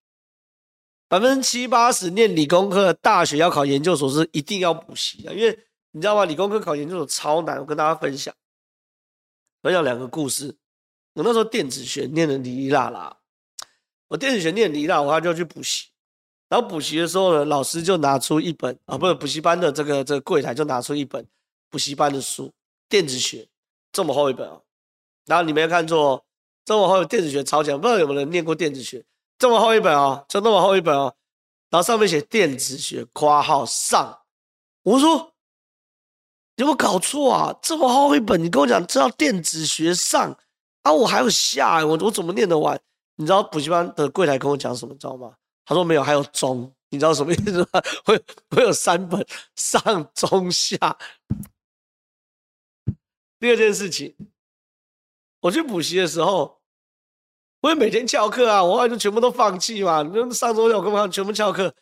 [1.09, 5.59] 百分之七八十念理工科的大学要考研究所是一定要补习的，因为
[5.93, 6.27] 你知道吗？
[6.27, 7.59] 理工科考研究所超难。
[7.59, 8.35] 我跟大家分享，
[9.63, 10.55] 分享两个故事。
[11.15, 13.17] 我那时候电子学念的哩哩啦啦，
[14.09, 15.87] 我电子学念哩哩啦，我就去补习。
[16.49, 21.27] 然后补习的时候呢，老师就拿出一本啊，不是补习班的这个这个柜台就拿出一本
[21.68, 22.53] 补习班的书，
[22.88, 23.47] 电子学。
[23.90, 24.62] 这么厚一本哦，
[25.25, 26.23] 然后你没有看错，
[26.64, 29.05] 这么厚的电子学超强，不知道有没有人念过电子学？
[29.38, 31.14] 这么厚一本哦，就那么厚一本哦，
[31.71, 34.21] 然后上面写电子学括号上，
[34.83, 35.33] 我说
[36.57, 37.59] 有没有搞错啊？
[37.62, 40.37] 这么厚一本，你跟我讲这叫电子学上
[40.83, 40.92] 啊？
[40.92, 42.79] 我还有下，我我怎么念得完？
[43.18, 44.92] 你知道补习班的柜台跟我讲什么？
[44.92, 45.35] 你知道吗？
[45.64, 47.66] 他说没有，还有中，你知道什么意思吗？
[48.07, 48.16] 会
[48.50, 49.26] 会有三本
[49.57, 50.78] 上中下。
[53.40, 54.14] 第二件事情，
[55.40, 56.61] 我去补习的时候，
[57.61, 60.02] 我也每天翘课啊，我后来就全部都放弃嘛。
[60.02, 61.74] 你说上周六我根本上全部翘课，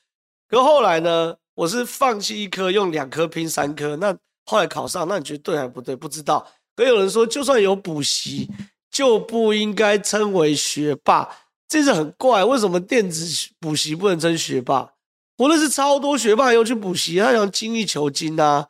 [0.48, 3.94] 可后来呢，我是放弃一科，用两科拼三科。
[3.96, 5.94] 那后来考上，那你觉得对还不对？
[5.94, 6.50] 不知道。
[6.74, 8.50] 可有人说，就算有补习，
[8.96, 11.28] 就不应该称为学霸，
[11.68, 12.42] 这是很怪。
[12.42, 13.26] 为什么电子
[13.60, 14.94] 补习不能称学霸？
[15.36, 18.68] 我认识超多学霸要去补习，他想精益求精啊，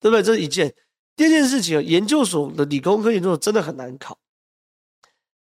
[0.00, 0.22] 对不对？
[0.22, 0.74] 这是一件。
[1.14, 4.18] 第二件事情，研究所的理工科研究所真的很难考，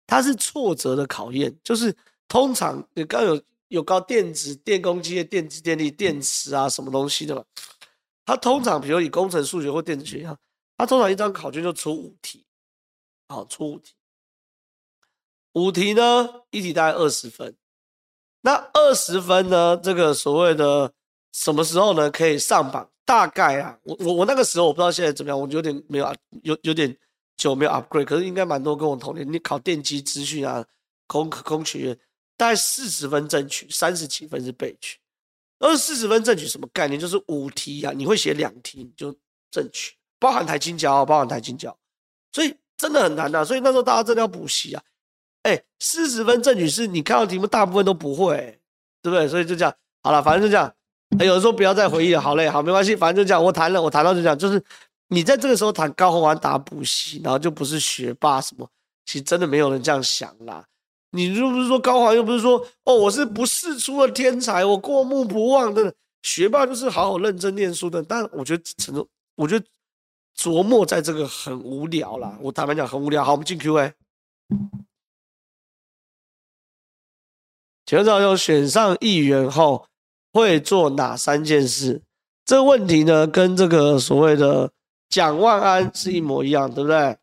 [0.07, 1.53] 它是挫折的考验。
[1.65, 1.93] 就是
[2.29, 7.45] 通常你刚有有高电子、电工机械、电子电力、电池啊什么东西的嘛，
[8.25, 10.39] 它通常比如以工程数学或电子学一样，
[10.77, 12.45] 它通常一张考卷就出五题，
[13.27, 13.95] 好，出五题，
[15.55, 17.55] 五题呢一题大概二十分，
[18.41, 20.93] 那二十分呢，这个所谓的
[21.33, 22.89] 什么时候呢可以上榜？
[23.05, 26.97] 大概啊，我我我那个时候我不知道现在怎么样，我有点没有有有点
[27.37, 29.31] 久没有 upgrade，可是应该蛮多跟我同年。
[29.31, 30.65] 你考电机资讯啊，
[31.09, 31.99] 空空学院，
[32.37, 34.99] 大概四十分正取，三十几分是备取。
[35.59, 36.99] 而四十分正取什么概念？
[36.99, 39.15] 就是五题啊，你会写两题你就
[39.51, 41.77] 正取，包含台清交，包含台清交，
[42.33, 43.45] 所以真的很难啊。
[43.45, 44.83] 所以那时候大家真的要补习啊。
[45.43, 48.61] 哎，四十分正取是你看到题目大部分都不会，
[49.03, 49.27] 对不对？
[49.29, 50.73] 所以就这样好了，反正就这样。
[51.19, 53.45] 欸、有人说不要再回忆了，好嘞，好没关系，反正就这样。
[53.45, 54.63] 我谈了，我谈到就这样，就是
[55.09, 58.67] 你在这个时候谈高红安打补习，然后就不是学霸什么，
[59.05, 60.65] 其实真的没有人这样想啦。
[61.11, 68.03] 你又不是说高虹安，又不是说哦，我是不世出的天才，我过目不忘的学霸，就是好好认真念书的。
[68.03, 69.67] 但我觉得陈总，我觉得
[70.39, 72.39] 琢磨在这个很无聊啦。
[72.41, 73.23] 我坦白讲很无聊。
[73.23, 73.93] 好，我们进 Q&A。
[77.93, 79.87] 请问有选上议员后
[80.33, 82.01] 会做哪三件事？
[82.43, 84.73] 这个问题呢，跟这个所谓的
[85.11, 87.19] 蒋万安是一模一样，对不对？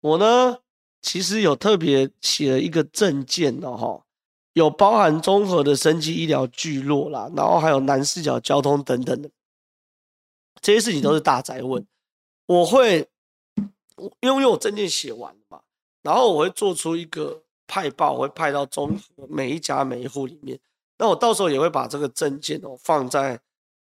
[0.00, 0.56] 我呢，
[1.02, 4.02] 其实有特别写了一个政见的哈，
[4.54, 9.28] 有包含综合的生技医疗聚落啦，然后还有南势角交通等等的
[10.62, 11.86] 这些事情都是大宅问。
[12.46, 13.06] 我会，
[14.22, 15.60] 因为因为我政见写完了嘛，
[16.00, 17.42] 然后我会做出一个。
[17.66, 20.58] 派报会派到综合每一家每一户里面，
[20.98, 23.38] 那我到时候也会把这个证件哦放在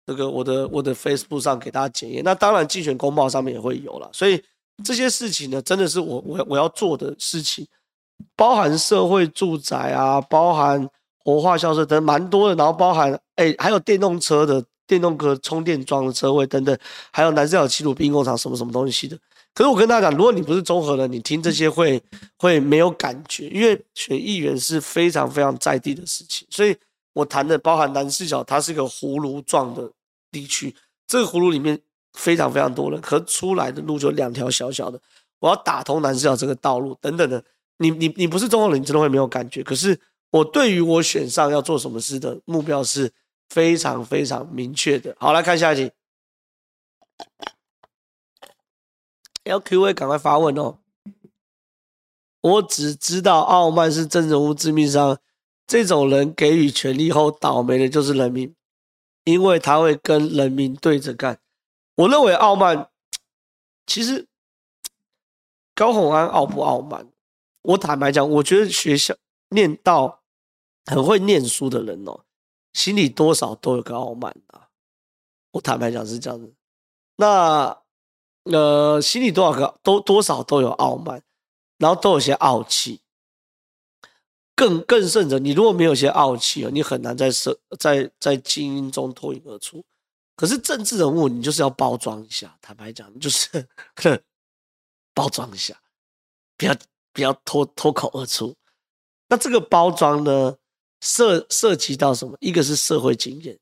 [0.07, 2.23] 这个我的我的 Facebook 上给大家检验。
[2.25, 4.09] 那当然竞选公报上面也会有了。
[4.12, 4.43] 所以
[4.85, 7.67] 这些事情呢，真的是我我我要做的事情，
[8.37, 10.88] 包含社会住宅啊，包含
[11.25, 16.77] 活化校舍等蛮多的，然后包含哎、还有电动车的电动车充电桩的车位等等，
[17.12, 19.19] 还有南势角七路兵工厂什么什么东西的。
[19.59, 22.01] 可是我跟大家讲，如果你不是综合的，你听这些会
[22.37, 26.47] 会没有感觉，因为选议员是非常非常在地的事情。
[26.49, 26.77] 所以
[27.12, 29.90] 我谈的包含南四角，它是一个葫芦状的
[30.31, 30.73] 地区，
[31.09, 31.77] 这个葫芦里面
[32.12, 35.01] 非常非常多人，可出来的路就两条小小的。
[35.40, 37.42] 我要打通南四角这个道路等等的，
[37.79, 39.61] 你你你不是综合的，你真的会没有感觉。
[39.64, 39.99] 可是
[40.31, 43.11] 我对于我选上要做什么事的目标是
[43.49, 45.16] 非常非常明确的。
[45.18, 45.90] 好，来看下一题。
[49.49, 50.79] 要 Q&A 赶快发问哦！
[52.43, 55.19] 我只知道傲慢是真人物致命伤，
[55.67, 58.55] 这种人给予权力后倒霉的就是人民，
[59.25, 61.41] 因为他会跟人民对着干。
[61.97, 62.91] 我认为傲慢，
[63.87, 64.29] 其实
[65.75, 67.11] 高虹安傲不傲慢？
[67.63, 69.17] 我坦白讲，我觉得学校
[69.49, 70.23] 念到
[70.85, 72.21] 很会念书的人哦，
[72.75, 74.69] 心里多少都有个傲慢啊。
[75.53, 76.55] 我坦白讲是这样子，
[77.17, 77.79] 那。
[78.53, 81.23] 呃，心里多少个都多少都有傲慢，
[81.79, 83.01] 然后都有些傲气。
[84.55, 89.85] 更更甚者，你如果没有些傲气啊，你很难在社在在精英中脱颖而出。
[90.35, 92.57] 可是政治人物，你就是要包装一下。
[92.61, 93.69] 坦白讲，就是
[95.15, 95.81] 包装一下，
[96.57, 96.77] 不要
[97.13, 98.55] 不要脱脱口而出。
[99.29, 100.57] 那这个包装呢，
[101.01, 102.37] 涉涉及到什么？
[102.41, 103.59] 一个是社会经验，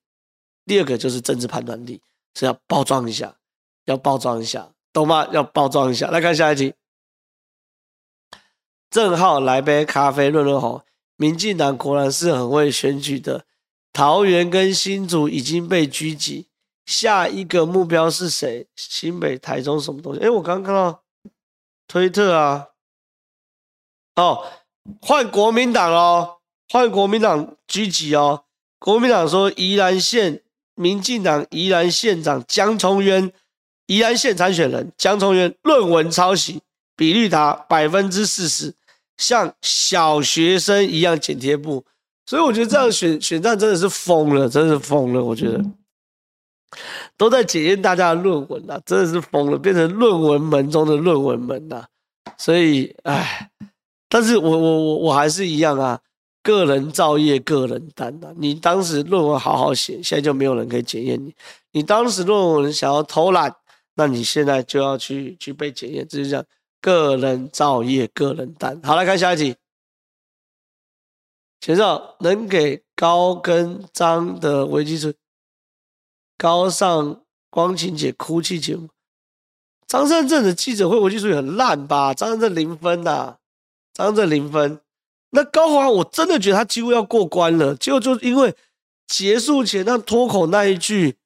[0.64, 2.00] 第二个就是政治判断力，
[2.34, 3.36] 是要包装一下，
[3.84, 4.72] 要包装一下。
[4.96, 5.28] 懂吗？
[5.30, 6.06] 要包装一下。
[6.08, 6.72] 来看下一题。
[8.88, 10.86] 正好来杯咖啡润润喉。
[11.16, 13.44] 民进党果然是很会选举的。
[13.92, 16.48] 桃园跟新竹已经被狙击，
[16.86, 18.66] 下一个目标是谁？
[18.74, 20.20] 新北、台中什么东西？
[20.20, 21.02] 哎，我刚刚看到
[21.86, 22.68] 推特啊。
[24.14, 24.46] 哦，
[25.02, 26.38] 换国民党哦，
[26.70, 28.44] 换国民党狙击哦。
[28.78, 30.42] 国民党说宜兰县
[30.74, 33.30] 民进党宜兰县长江聪渊。
[33.86, 36.60] 宜安县参选人江聪渊论文抄袭
[36.96, 38.74] 比率达百分之四十，
[39.16, 41.84] 像小学生一样剪贴布，
[42.24, 45.22] 所以我觉得这样选选战真的是疯了，真的是疯了。
[45.22, 45.62] 我觉得
[47.16, 51.84] 都在检验大家的论文呐，真的是疯了，变成论文门中的论文门呐。
[52.36, 53.50] 所以，唉，
[54.08, 56.00] 但是我我我我还是一样啊，
[56.42, 58.28] 个人造业，个人担呐。
[58.36, 61.32] 你当时论文好好写，现在就没有人可以检验你。
[61.72, 63.54] 你当时论文想要偷懒。
[63.98, 66.44] 那你现在就要去去被检验，这就叫
[66.82, 68.78] 个人造业，个人担。
[68.82, 69.56] 好，来看下一题。
[71.60, 75.14] 前哨能给高跟张的危机处
[76.36, 78.90] 高上光晴姐哭泣节目。
[79.86, 82.12] 张善正的记者会危机处理很烂吧？
[82.12, 83.38] 张善正零分呐、
[83.94, 84.80] 张善政零分。
[85.30, 88.54] 那高华我真的觉得他几乎要过关了，结果就因为
[89.06, 91.16] 结束前那脱口那一句。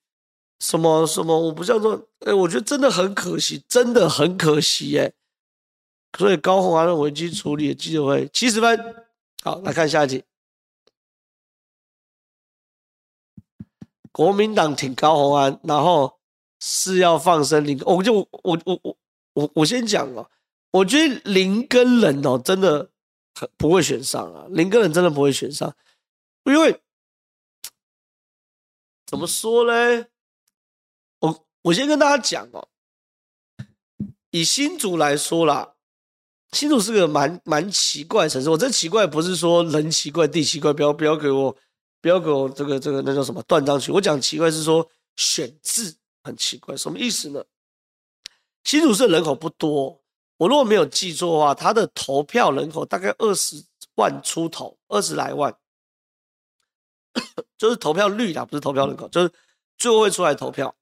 [0.60, 1.36] 什么什么？
[1.36, 5.12] 我不叫做哎，我觉得真的很可惜，真的很可惜哎。
[6.18, 9.04] 所以高虹安的危机处理的记者会七十分。
[9.42, 10.22] 好，来看下一题。
[14.12, 16.18] 国民党挺高宏安，然后
[16.60, 17.80] 是要放生林。
[17.86, 18.96] 我就我我我
[19.32, 20.28] 我我先讲哦，
[20.72, 22.90] 我觉得林耕仁哦，真的
[23.34, 24.46] 很不会选上啊。
[24.50, 25.74] 林耕仁真的不会选上，
[26.44, 26.82] 因为
[29.06, 30.06] 怎么说呢？
[31.62, 32.68] 我先跟大家讲哦，
[34.30, 35.74] 以新竹来说啦，
[36.52, 38.48] 新竹是个蛮蛮奇怪的城市。
[38.48, 41.54] 我这奇怪不是说人奇怪地奇怪，不要不要给我
[42.00, 43.92] 不要给我这个这个那叫什么断章取。
[43.92, 47.44] 我讲奇怪是说选字很奇怪，什么意思呢？
[48.64, 50.02] 新竹市人口不多，
[50.38, 53.62] 我如果没有记错的话，它的投票人口大概二十
[53.96, 55.54] 万出头，二十来万，
[57.58, 59.32] 就是投票率啦，不是投票人口，就是
[59.76, 60.74] 最后会出来投票。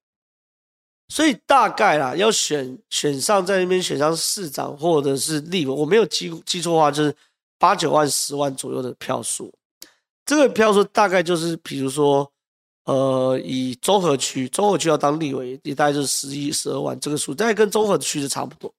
[1.09, 7.15] 所以大概啦，要选选上在那边选上市长或者是立委，我没有记记错的话，就是
[7.59, 9.53] 八九万、十万左右的票数。
[10.27, 12.31] 这个票数大概就是，比如说，
[12.85, 18.71] 呃，以综合区，综合区要当立委，也大概就是十一、十二万这个数，大概跟综合区是差不多。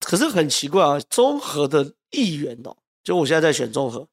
[0.00, 4.06] 可是很奇怪啊，综合的议员哦，就我现在在选综合，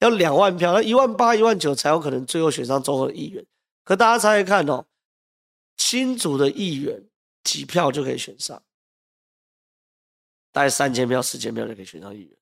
[0.00, 3.42] 要两万票，那一万八、一万九才有可能最后选上综合的议员。
[3.84, 4.84] 可大家猜猜看哦。
[5.82, 7.02] 新竹的议员
[7.42, 8.62] 几票就可以选上？
[10.52, 12.38] 大概三千票、四千票就可以选上议员，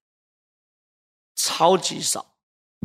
[1.37, 2.37] 超级少。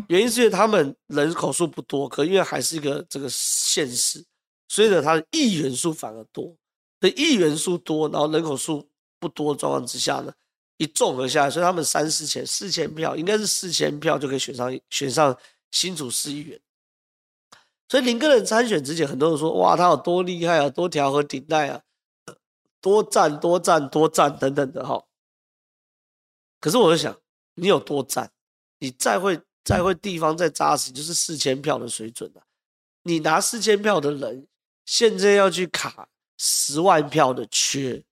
[0.07, 4.23] 原因是因为他们人口数不多，可因为还是一个这个县市，
[4.69, 6.55] 所以呢，他的议员数反而多。
[7.01, 8.89] 所以议员数多，然后人口数
[9.19, 10.33] 不多的状况之下呢，
[10.77, 15.37] 一综合下来，所以他们三四千、四千票，应该是四千票就可以选上选上
[15.71, 16.59] 新竹市议员。
[17.87, 21.81] 所以林耕仁参选之前，很多人说：“哇，他有多厉害啊，多调和顶戴啊，
[22.81, 25.03] 多赞多赞多赞等等的哈。”
[26.59, 27.15] 可是我就想，
[27.53, 28.31] 你有多赞？
[28.79, 32.41] 你再会再会地方再扎实，就是四千票的水准了。
[33.03, 34.47] 你拿四千票的人，
[34.85, 38.03] 现在要去卡十万票的缺，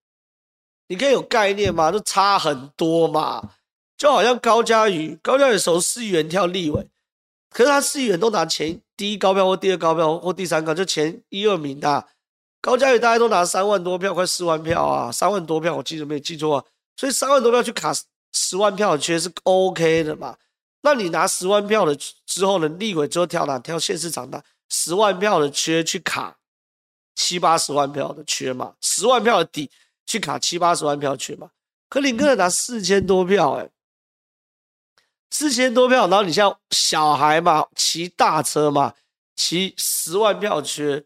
[0.87, 1.91] 你可以有概念吗？
[1.91, 3.55] 就差很多嘛，
[3.97, 6.87] 就好像高嘉瑜，高嘉瑜从市议员跳立委。
[7.53, 12.07] 可是他市议员都拿前第一高票或第二高票或第三高，就前一二名的、
[12.59, 16.65] 高嘉宇，大家都拿三万多票，快四万票啊，三万多票，我记得没有记错啊。
[16.97, 17.93] 所以三万多票去卡
[18.33, 20.35] 十万票的缺是 OK 的嘛？
[20.81, 22.67] 那你拿十万票的之后呢？
[22.67, 23.59] 立委之后跳哪？
[23.59, 26.35] 跳县市长的十万票的缺去卡
[27.15, 28.73] 七八十万票的缺嘛？
[28.81, 29.69] 十万票的底
[30.05, 31.49] 去卡七八十万票缺嘛？
[31.87, 33.69] 可林耕仁拿四千多票、欸，哎。
[35.33, 38.93] 四千多票，然后你像小孩嘛，骑大车嘛，
[39.35, 41.03] 骑十万票缺，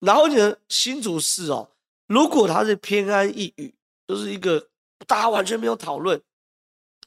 [0.00, 1.70] 然后呢新竹市哦，
[2.06, 3.74] 如果他是偏安一隅，
[4.06, 4.68] 就是一个
[5.06, 6.20] 大家完全没有讨论，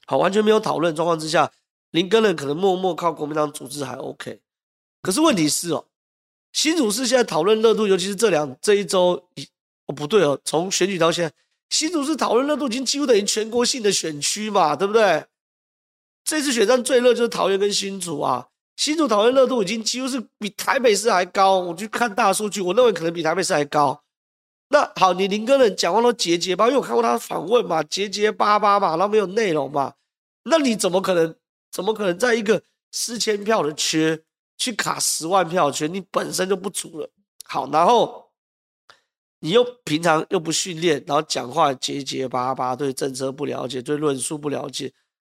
[0.04, 1.52] 好，完全没有讨论状况之下，
[1.92, 4.40] 林耕仁可能默默靠国民党组织还 OK，
[5.00, 5.86] 可是问题是哦，
[6.52, 9.24] 新竹市现在讨论热度，尤其是这两这一周，
[9.86, 11.32] 哦不对哦，从选举到现在，
[11.70, 15.24] 新竹市讨论热度已经几乎等于全国性的选区嘛，对不对？
[16.24, 21.58] 这次选战最热就是桃园跟新竹啊，新竹桃园热度已经几乎是比台北市还高。
[21.58, 24.02] 我去看大数据，我认为可能比台北市还高。
[24.68, 29.92] 那好，你林哥的讲话都结结巴，因为我看过他的访问嘛，结结巴巴嘛，然后没有内容嘛。
[30.44, 31.34] 那你怎么可能？
[31.70, 34.16] 怎么可能在一个四千票的缺
[34.56, 35.88] 去卡十万票的缺？
[35.88, 37.10] 你本身就不足了。
[37.46, 38.30] 好，然后
[39.40, 44.92] 你又平常又不训练，然后讲话结结巴巴，对政策不了解，对论述不了解。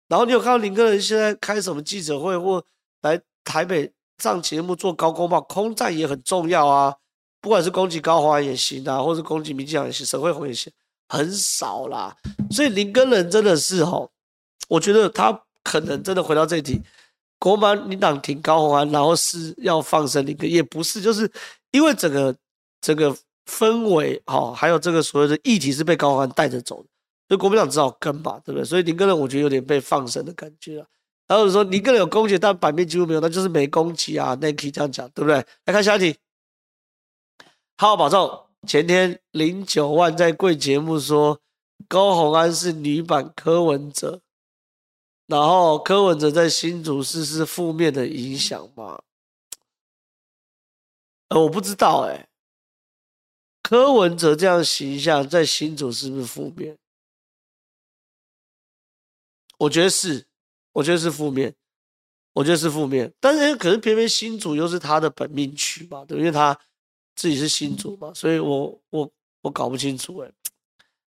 [0.07, 2.63] 然后你有看到林耕仁现在开什么记者会，或
[3.01, 6.95] 来台北上节目做高公报，空战也很重要啊。
[7.39, 10.71] 不管是攻击高虹安也行啊，或是攻击民进党也行，沈慧红也行，
[11.07, 12.15] 很少啦。
[12.49, 14.09] 所以林根仁真的是吼，
[14.67, 16.81] 我觉得他可能真的回到这一题，
[17.37, 21.31] 国民党挺高虹安，然后是要放生林耕仁，也不是，就是
[21.71, 22.35] 因为整个
[22.81, 23.15] 这个
[23.45, 26.89] 氛围哈，还有这个所谓的议题是被高虹安带着走的。
[27.27, 28.65] 所以国民党只好跟吧，对不对？
[28.65, 30.87] 所以林耕仁我觉得有点被放生的感觉啊。
[31.27, 34.33] 然后说林耕仁有攻击，但版面几乎没有，那就是没攻击啊。
[34.41, 35.35] 那可以这样讲，对不对？
[35.65, 36.17] 来看下一题。
[37.77, 38.45] 好，保重。
[38.65, 41.39] 前天零九万在贵节目说
[41.87, 44.21] 高虹安是女版柯文哲，
[45.27, 48.99] 然后柯文哲在新竹市是负面的影响吗？
[51.29, 52.27] 呃，我不知道哎、
[53.61, 56.77] 柯文哲这样形象在新竹是不是负面？
[59.57, 60.25] 我觉得是，
[60.73, 61.53] 我觉得是负面，
[62.33, 63.11] 我觉得是负面。
[63.19, 66.57] 但是可是偏偏新竹又是他的本命区嘛，对，因为他
[67.15, 69.09] 自己是新竹嘛，所以我我
[69.41, 70.31] 我搞不清楚哎，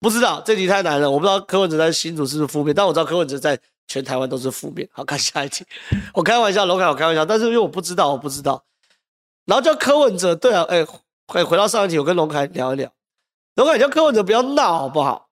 [0.01, 4.87] 不知道这题太难了，我不知道柯文哲在新竹是不是负面，但我知道柯文哲在全台湾都是负面。
[4.93, 5.65] 好，看下一题，
[6.13, 8.65] 我开玩笑，龙凯我开玩笑，但是因为我不知道，我不知道。
[9.47, 10.85] 然后叫柯文哲，对啊，哎，
[11.29, 12.93] 回回到上一题，我跟龙凯聊一聊，
[13.55, 15.31] 龙凯叫柯文哲不要闹好不好？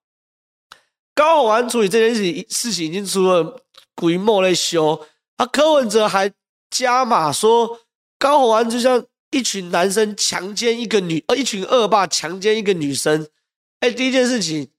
[1.14, 3.62] 高虹安处理这件事情，事情已经出了
[3.94, 5.06] 鬼莫在修，
[5.36, 6.32] 啊，柯文哲还
[6.70, 7.80] 加码说
[8.18, 13.28] 高虹安就像一群男生强奸一个女，呃，一群恶霸强奸一个女生。
[13.80, 14.70] 哎，第一件事情，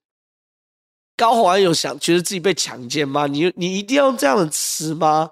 [1.16, 3.28] 高虹安有想觉得自己被强奸吗？
[3.28, 5.32] 你你一定要用这样的词吗？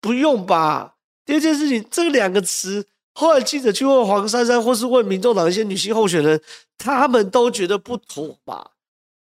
[0.00, 0.96] 不用吧。
[1.24, 6.42] 第二件事情，这两个词，后来记者去问黄珊珊，或是问民众党一些女性候选人，
[6.76, 8.72] 他们都觉得不妥吧？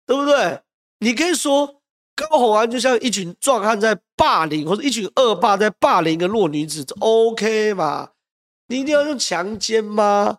[0.07, 0.61] 对不对？
[1.01, 1.67] 你可以说
[2.15, 8.11] 高虹安就像一群壮汉在霸凌，或者一群恶霸在霸凌一个弱女子，OK 嘛？
[8.69, 10.39] 你一定要用强奸吗？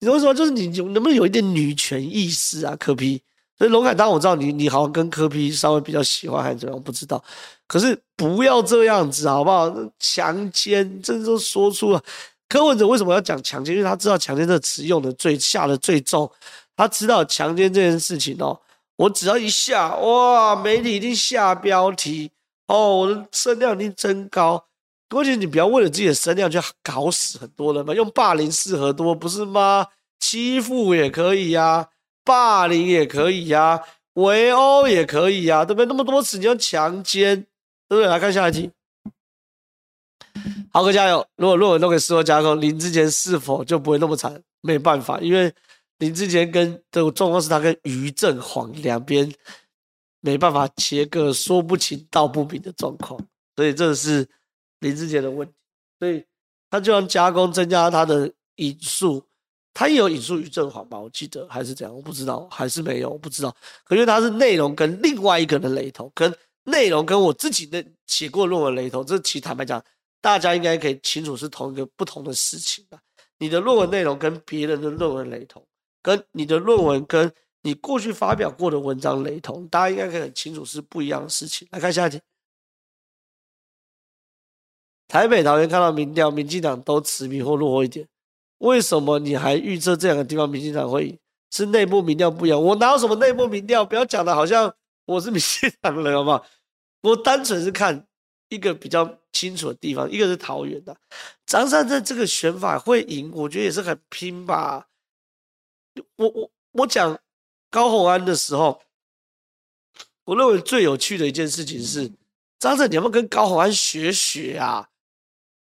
[0.00, 0.34] 你为什么？
[0.34, 2.76] 就是你有能不能有一点女权意识啊？
[2.78, 3.22] 柯 P。
[3.58, 7.24] 所以龙凯，当然我知道你，你好像跟柯 P 稍微比较喜欢还是怎样，我不知道。
[7.66, 9.74] 可是不要这样子，好不好？
[9.98, 12.02] 强奸，这都说出了。
[12.48, 13.74] 柯文哲为什么要讲强奸？
[13.74, 16.30] 因为他知道强奸这个词用的最下的最重，
[16.76, 18.60] 他知道强奸这件事情哦，
[18.96, 22.30] 我只要一下，哇，媒体一定下标题
[22.66, 24.66] 哦，我的声量一定增高。
[25.08, 29.86] 关键你不要为了自己的声量去搞死很多人嘛，用霸凌适合多，不是吗？
[30.18, 31.88] 欺负也可以呀、
[32.24, 33.82] 霸凌也可以呀、啊，
[34.14, 35.86] 围殴也可以呀、啊，对不对？
[35.86, 37.36] 那么多词你要强奸，
[37.88, 38.06] 对不对？
[38.06, 38.70] 来看下一题。
[40.72, 41.26] 豪哥加油！
[41.36, 44.42] 如果论文都可以事后加工，林智坚是否就不会那么惨？
[44.60, 45.52] 没办法，因为
[45.98, 49.32] 林志坚跟的状况是他跟于正煌两边
[50.20, 53.18] 没办法切割，说不清道不明的状况，
[53.56, 54.28] 所以这是
[54.80, 55.54] 林志坚的问题。
[55.98, 56.24] 所以
[56.68, 59.24] 他就要加工，增加他的引述。
[59.72, 60.98] 他也有引述于正煌吧？
[60.98, 63.54] 我记得还是怎样，我不知道，还是没有，我不知道。
[63.84, 66.34] 可因为他是内容跟另外一个人雷同，跟
[66.64, 69.82] 内容跟我自己的写过论文雷同，这其实坦白讲，
[70.22, 72.98] 大家应该可以清楚是同一个不同的事情吧？
[73.38, 75.62] 你的论文内容跟别人的论文雷同，
[76.06, 77.32] 跟你的论文跟
[77.62, 81.66] 你过去发表过的文章雷同，大家应该可以很清楚是不一样的事情。
[81.72, 82.20] 来看下一题，
[85.08, 88.06] 台北、桃园看到民调，民进党都持平或落后一点。
[88.58, 91.18] 为什么你还预测这两个地方民进党会赢？
[91.50, 92.62] 是内部民调不一样？
[92.62, 93.84] 我哪有什么内部民调？
[93.84, 94.72] 不要讲的好像
[95.06, 96.46] 我是民进党人，好不好？
[97.00, 98.06] 我单纯是看
[98.48, 100.96] 一个比较清楚的地方，一个是桃园的
[101.44, 104.86] 张善政这个选法会赢，我觉得也是很拼吧。
[106.16, 107.18] 我我我讲
[107.70, 108.80] 高虹安的时候，
[110.24, 112.10] 我认为最有趣的一件事情是
[112.58, 114.88] 张震，你要不要跟高虹安学学啊？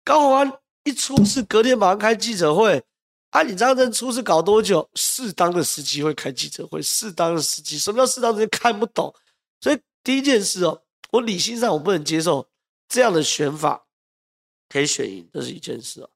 [0.03, 0.59] 高虹安。
[0.85, 2.81] 一出事，隔天马上开记者会。
[3.31, 4.89] 啊，你张正出事搞多久？
[4.95, 7.77] 适当的时机会开记者会，适当的时机。
[7.77, 8.57] 什么叫适当的时机？
[8.57, 9.13] 看不懂。
[9.59, 12.47] 所以第一件事哦，我理性上我不能接受
[12.87, 13.85] 这样的选法
[14.69, 16.09] 可以选赢，这是一件事哦。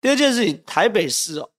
[0.00, 1.50] 第二件事情，台北市哦，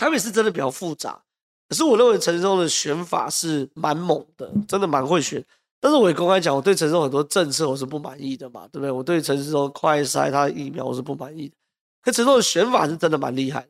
[0.00, 1.22] 台北市真的比较复杂。
[1.68, 5.44] 可是我认为陈时中的选法是蛮猛的，真的蛮会选。
[5.78, 8.90] 但是我也公开讲，我对陈时中很多政策我是不满意的嘛，对不对？
[8.90, 11.54] 我对陈时中快筛他的疫苗我是不满意的。
[12.00, 13.68] 可陈时中的选法是真的蛮厉害。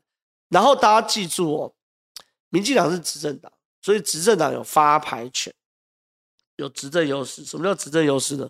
[0.50, 1.74] 然后大家记住哦，
[2.50, 3.50] 民进党是执政党，
[3.82, 5.52] 所以执政党有发牌权，
[6.54, 7.44] 有执政优势。
[7.44, 8.48] 什么叫执政优势呢？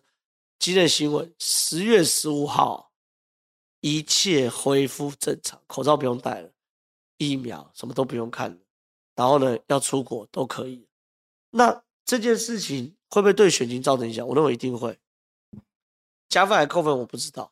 [0.59, 2.93] 今天新闻，十月十五号
[3.81, 6.51] 一切恢复正常，口罩不用戴了，
[7.21, 8.59] 疫苗什么都不用看，
[9.15, 10.89] 然后呢，要出国都可以。
[11.51, 12.97] 那这件事情。
[13.13, 14.25] 会不会对选情造成影响？
[14.25, 14.97] 我认为一定会，
[16.29, 17.51] 加分还扣分我不知道，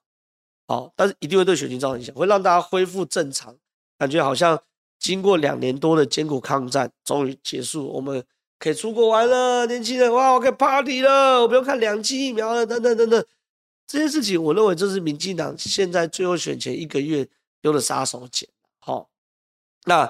[0.69, 3.59] 好，但是一定会对选情造成影响，会让大家恢复正常，
[3.99, 4.63] 感觉好像
[5.01, 8.25] 经过两年多的艰苦抗战终于结束，我们
[8.61, 13.27] 可以出国玩了，年轻人哇，我可以 party 了，我不用看两剂疫苗了，等等等等，
[13.89, 17.29] 这件事情我认为这是民进党现在最后选前一个月
[17.61, 18.47] 丢的杀手锏，
[18.79, 19.11] 好，
[19.85, 20.07] 那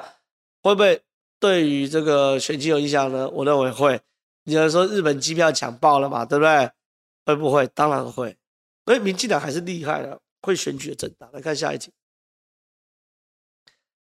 [0.62, 1.02] 会不会
[1.38, 3.28] 对于这个选举有影响呢？
[3.30, 4.00] 我认为会。
[4.44, 6.70] 你要说日本机票抢爆了嘛，对不对？
[7.26, 7.66] 会不会？
[7.68, 8.36] 当然会。
[8.86, 11.30] 所以民进党还是厉害的，会选举的政党。
[11.32, 11.92] 来看下一题。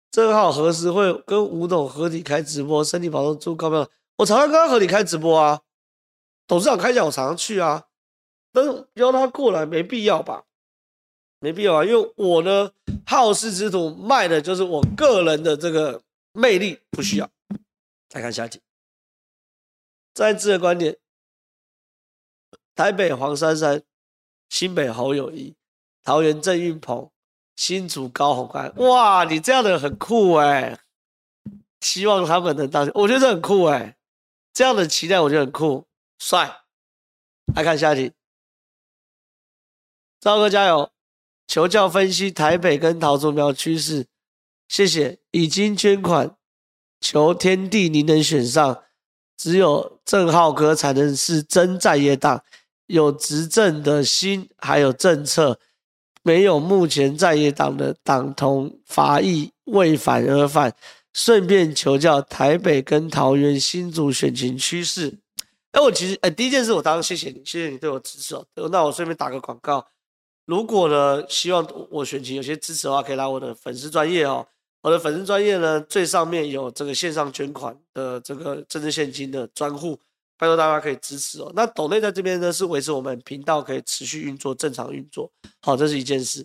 [0.10, 2.84] 正好何时会跟吴董合体开直播？
[2.84, 3.90] 身体保重，祝高票。
[4.18, 5.62] 我常常跟他合体开直播啊，
[6.48, 7.88] 董事长开讲我常常去啊，
[8.52, 10.44] 但是邀他过来没必要吧？
[11.40, 12.72] 没必要啊，因为我呢
[13.06, 16.02] 好事之徒卖的就是我个人的这个
[16.34, 17.30] 魅力，不需要。
[18.08, 18.62] 再看下一题。
[20.14, 20.98] 再次的观点：
[22.76, 23.82] 台北黄珊珊，
[24.50, 25.56] 新北侯友谊，
[26.04, 27.10] 桃园郑运鹏，
[27.56, 28.76] 新竹高虹安。
[28.78, 30.80] 哇，你这样的很酷哎！
[31.80, 33.98] 希望他们能当，我觉得很酷哎。
[34.54, 35.88] 这样的期待我觉得很酷，
[36.20, 36.64] 帅。
[37.56, 38.14] 来看下一题，
[40.20, 40.92] 赵哥加油！
[41.48, 44.06] 求教分析台北跟桃竹苗趋势，
[44.68, 45.20] 谢谢。
[45.32, 46.36] 已经捐款，
[47.00, 48.84] 求天地您能选上。
[49.38, 52.44] 只有郑浩哥才能是真在野党，
[52.86, 55.60] 有执政的心，还有政策，
[56.22, 60.76] 没有目前在野党的党同伐异，为反而反。
[61.14, 65.18] 顺便求教台北跟桃园新竹选情趋势。
[65.72, 68.36] 哎，我其实哎，第一件事我当然谢谢你，谢谢你对我支持。
[68.72, 69.86] 那我顺便打个广告，
[70.46, 74.46] 如果呢，希望我选情有些支持的话，可以来我的粉丝专业哦。
[74.82, 79.98] 我的粉丝专业呢，最上面有这个线上捐款的这个政治献金的专户，
[80.40, 81.52] 拜托大家可以支持哦。
[81.56, 85.32] 那抖内在这边呢，是维持我们频道可以持续运作、正常运作。
[85.62, 86.44] 好，这是一件事。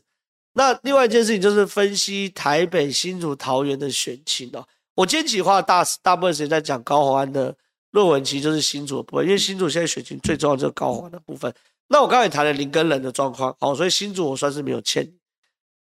[0.53, 4.63] 那另外一件事情就是分析台北、新竹、桃园的选情哦。
[4.95, 7.55] 我今天企划大大部分时间在讲高虹安的
[7.93, 11.51] 论文，其实就是新竹的部分，因为新竹现在选情最重要就是高虹安的部分。
[11.89, 15.13] 那我刚才也谈了林耕仁的状况，好，所以新竹我算是没有欠。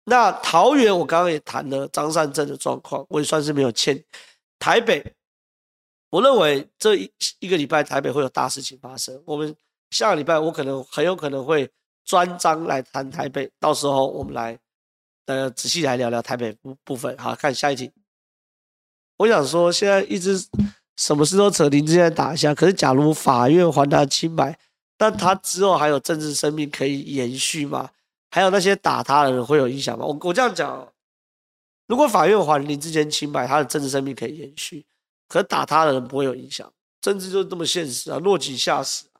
[0.05, 4.03] 那桃园我刚刚也谈了张善政的状况，我也算是没有欠。
[4.59, 5.15] 台北，
[6.11, 9.23] 我认为这一一个礼拜台北会有大事情发生。
[9.25, 9.55] 我们
[9.91, 11.71] 下个礼拜我可能很有可能会
[12.05, 14.59] 专章来谈台北，到时候我们来
[15.27, 17.17] 呃仔细来聊聊台北部部分。
[17.17, 17.93] 好，看下一题。
[19.19, 20.37] 我想说，现在一直
[20.97, 24.59] 什么事都扯林智坚打一下，可是假如法院还他清白，
[25.03, 27.91] 那他之后还有政治生命可以延续吗？
[28.31, 30.05] 还有那些打他的人会有影响吗？
[30.05, 30.93] 我我这样讲，
[31.89, 34.87] 如果法院还林志坚清白，他的政治生命可以延续，
[35.27, 36.73] 可打他的人不会有影响。
[37.01, 39.19] 政治就是这么现实啊，落井下石啊。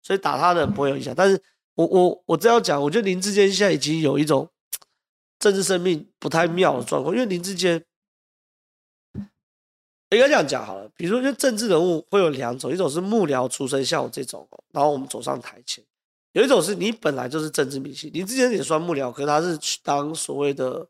[0.00, 1.12] 所以打他的人不会有影响。
[1.12, 1.42] 但是
[1.74, 4.48] 我我我这样讲，我觉得林志坚现在已经有一种
[5.40, 7.84] 政治生命不太妙的状况，因为林志坚
[10.16, 10.88] 应该这样讲好了。
[10.96, 15.82] 比如说，政治人物会有两种，一种是幕僚出身，像我这种，然后我们走上台前。
[16.32, 20.86] 有一种是你本来就是政治明星，你之前也算幕僚，可是他是去当所谓的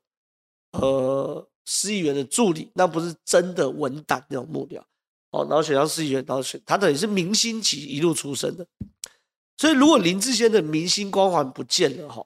[0.73, 4.81] 呃市议员的助理，那不是真的文胆那种幕僚
[5.31, 5.45] 哦。
[5.49, 8.66] 然后选上市议员，然后选他等于是明星级一路出身的。
[9.57, 12.25] 所以如果林志坚的明星光环不见了哈，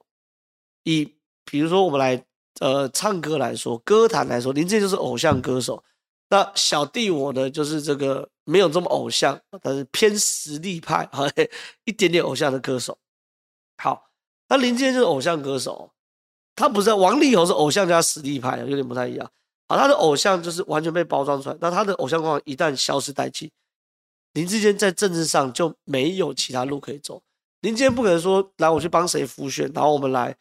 [0.84, 2.24] 以比如说我们来
[2.60, 5.82] 呃唱歌来说，歌坛来说，林志坚就是偶像歌手。
[6.28, 11.08] 那小弟我呢，就是这个没有这么偶像，但是偏实力派，
[11.84, 12.98] 一点点偶像的歌手。
[13.78, 14.10] 好，
[14.48, 15.92] 那林志坚就是偶像歌手，
[16.56, 19.30] 他不是王力宏是偶像加实力派，有点不太一样。
[19.68, 23.50] 好，他的偶像就是完全被包装出来，那他的偶像光环一旦消失殆尽，
[24.32, 27.22] 林志坚在政治上就没有其他路可以走。
[27.60, 30.36] 林志坚不可能说，来我去帮谁辅选，然后我们来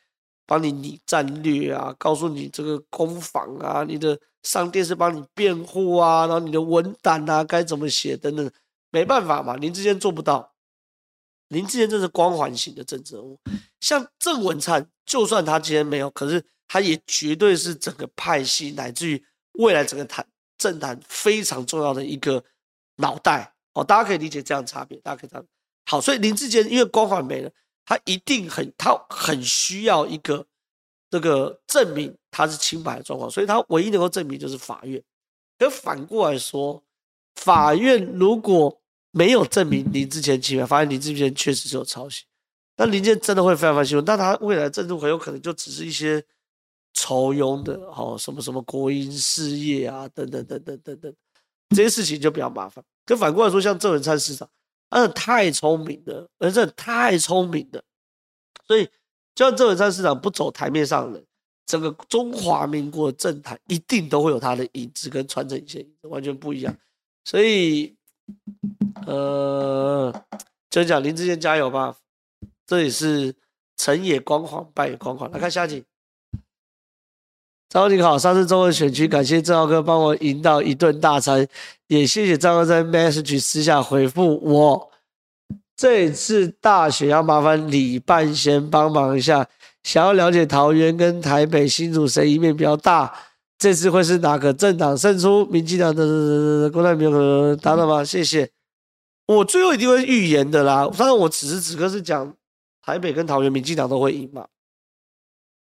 [0.45, 8.51] 帮你拟战略啊，告诉你这个攻防啊，你的上电视帮你辩护啊，然后你的文胆啊该怎么写等等，
[8.91, 10.53] 没办法嘛，林志坚做不到。
[11.49, 13.39] 林志坚真是光环型的政治人物，
[13.79, 19.23] 像郑文灿，就算他今天没有，可是他也绝对是整个派系乃至于
[19.59, 20.25] 未来整个坛
[20.57, 22.43] 政坛非常重要的一个
[22.95, 23.83] 脑袋哦。
[23.83, 25.45] 大家可以理解这样差别，大家可以这样
[25.85, 26.01] 好。
[26.01, 27.51] 所以林志坚因为光环没了，
[27.85, 30.45] 他一定很他很需要一个
[31.09, 35.01] 这个证明他是清白的状况，所以他唯一能够证明就是法院。
[35.57, 36.83] 可反过来说，
[37.35, 38.81] 法院如果
[39.11, 42.23] 没有证明林智坚清白，发现林智坚确实是有抄袭，
[42.75, 46.21] 那林智坚真的会非常非常辛苦，但他未来的政治很有可能就只是一些
[46.93, 51.15] 愁庸的，哦，什么什么国营事业啊，等等等等等等，
[51.69, 52.83] 这些事情就比较麻烦。
[53.05, 54.49] 可反过来说，像郑文灿市长，
[55.01, 57.83] 他太聪明了，而且太聪明了，
[58.67, 58.85] 所以
[59.33, 61.23] 就像郑文灿市长不走台面上的，
[61.65, 66.75] 整个中华民国政坛一定都会有他的影子跟传承一些完全不一样，
[67.23, 67.95] 所以。
[69.05, 70.11] 呃，
[70.71, 71.95] 就讲林志坚加油吧，
[72.65, 73.35] 这里是
[73.77, 75.29] 成也光环，败也光环。
[75.29, 75.85] 来看下集。
[77.69, 81.45] 张浩你好，上次中文选区，感谢郑浩哥帮我赢到一顿大餐，
[81.87, 84.91] 也谢谢张浩在 message 私下回复我。
[85.75, 89.45] 这次大选要麻烦李半仙帮忙一下，
[89.83, 93.13] 想要了解桃园跟台北新竹谁赢面比较大。
[93.57, 95.45] 这次会是哪个政党胜出？
[95.47, 98.03] 民进党的郭台铭有可达到吗？
[98.03, 98.49] 谢谢。
[99.27, 100.89] 我最后一定会预言的啦。
[100.97, 102.33] 当然，我此时此刻是讲
[102.81, 104.45] 台北跟桃园，民进党都会赢嘛。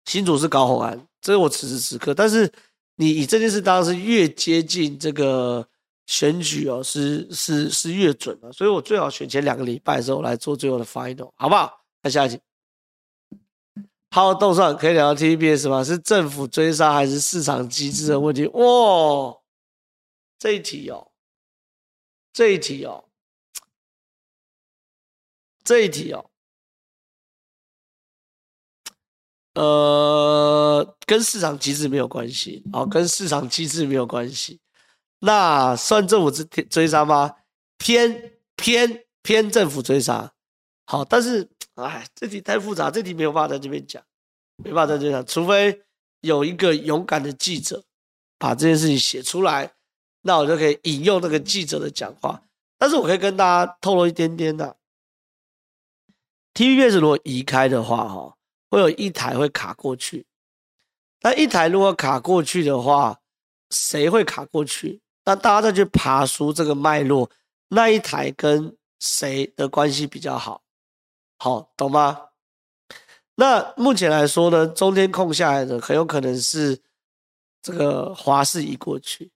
[0.06, 2.14] 新竹是高虹安，这是我此时此刻。
[2.14, 2.52] 但是
[2.96, 5.68] 你以这件事当然是越接近这个
[6.08, 8.52] 选举哦，是是是越准的。
[8.52, 11.82] 所以我最好选前两个礼拜的时候来做最后的 final，好不好？
[12.02, 12.40] 看下一集。
[14.14, 15.84] 好，豆上可以聊到 TBS 吗？
[15.84, 18.46] 是政府追杀还是市场机制的问题？
[18.48, 19.38] 哇，
[20.38, 21.12] 这一题哦，
[22.34, 23.06] 这一题哦，
[25.64, 26.31] 这一题哦，
[29.54, 34.60] 呃，跟市场机制没有关系，好，跟市场机制没有关系。
[35.20, 37.36] 那算政府追追杀吗？
[37.78, 40.32] 偏偏偏政府追杀。
[40.86, 41.50] 好，但是。
[41.76, 44.04] 哎，这题太复杂，这题没有办法在这边讲，
[44.58, 45.82] 没办法在这边讲，除非
[46.20, 47.84] 有一个勇敢的记者
[48.38, 49.72] 把这件事情写出来，
[50.22, 52.44] 那我就可以引用那个记者的讲话。
[52.78, 54.76] 但是我可以跟大家透露一点点的
[56.54, 58.36] ，TVBS 如果移开的话，哈，
[58.72, 60.26] 会有一台会卡过去。
[61.22, 63.20] 那一台如果卡过去的话，
[63.70, 65.00] 谁会卡过去？
[65.24, 67.30] 那大家再去爬梳这个脉络，
[67.68, 70.64] 那一台跟谁的关系比较好？
[71.38, 72.30] 好，懂吗？
[73.36, 76.80] 那目前来说呢，中天空下来的很有可能是
[77.62, 79.32] 这个华视移过去。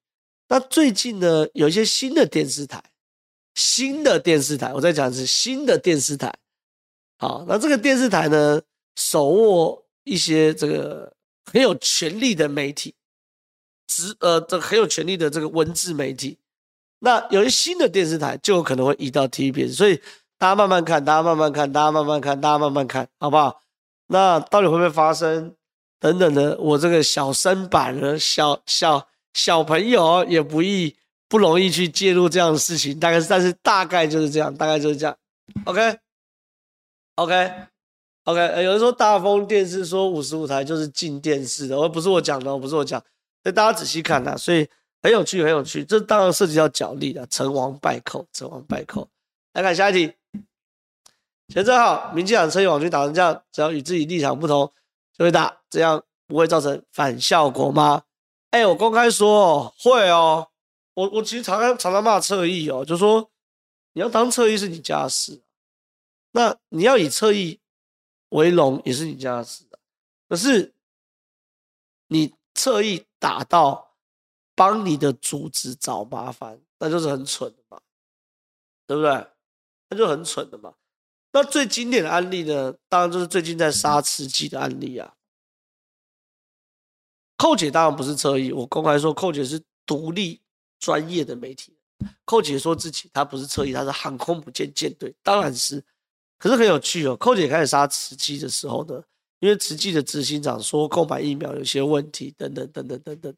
[0.47, 2.83] 那最近呢，有一些新的电视台，
[3.55, 6.33] 新的电视台，我在讲是新的电视台。
[7.17, 8.61] 好，那这个电视台呢，
[8.95, 11.11] 手握一些这个
[11.51, 12.95] 很有权力的媒体，
[13.87, 16.37] 直呃，这很有权力的这个文字媒体。
[16.99, 19.95] 那有些新的电视台就有可能会移到 T.V.B.，所以
[20.37, 23.61] 大家慢慢看，大家慢慢看，大家慢慢看，大家慢慢看，好不好？
[24.07, 25.55] 那到底会不会发生？
[25.99, 30.95] 等等的，我这个小身板的小小小朋友也不易
[31.27, 35.15] 不容易去介入这样的事情，大概是，但是大概就是这样，大概就是这样。
[35.65, 37.51] OK，OK
[38.25, 38.39] OK，。
[38.63, 42.99] 有人说大风电视说五十五台就是进电视的，而不是我讲的，不是我讲，
[43.41, 44.67] 所以大家仔细看呐，所以
[45.01, 45.83] 很有趣，很有趣。
[45.85, 49.07] 这当然涉及到角力的，成王败寇，成王败寇。
[49.53, 50.13] 来看下一题。
[51.49, 54.71] 前正好，民进党车用网军打成这样，只要与自己立场不同
[55.15, 58.03] 就会打，这样不会造成反效果吗？
[58.49, 60.47] 哎、我公开说哦，会哦。
[60.95, 63.29] 我我其实常常常常骂侧翼哦，就说
[63.93, 65.41] 你要当侧翼是你家事，
[66.31, 67.59] 那你要以侧翼
[68.35, 69.65] 为龙也是你家的事。
[70.29, 70.73] 可是
[72.07, 73.95] 你侧翼打到
[74.55, 77.79] 帮你的组织找麻烦，那就是很蠢的嘛，
[78.87, 79.27] 对不对？
[79.89, 80.73] 那就很蠢的嘛。
[81.31, 85.15] 那最经典的案例呢，当然就是最近在杀吃鸡的案例啊。
[87.37, 90.41] 寇姐当然不是侧翼，我公开说，寇姐是独立
[90.79, 91.77] 专业的媒体。
[92.23, 95.83] 寇姐说自己她不是侧翼，她是航空母舰舰队，当然是。
[96.45, 99.01] 可是很有趣哦，寇姐开始杀慈济的时候呢，
[99.39, 103.35] 因为慈济的执行长说购买疫苗有些问题，等等等等等等，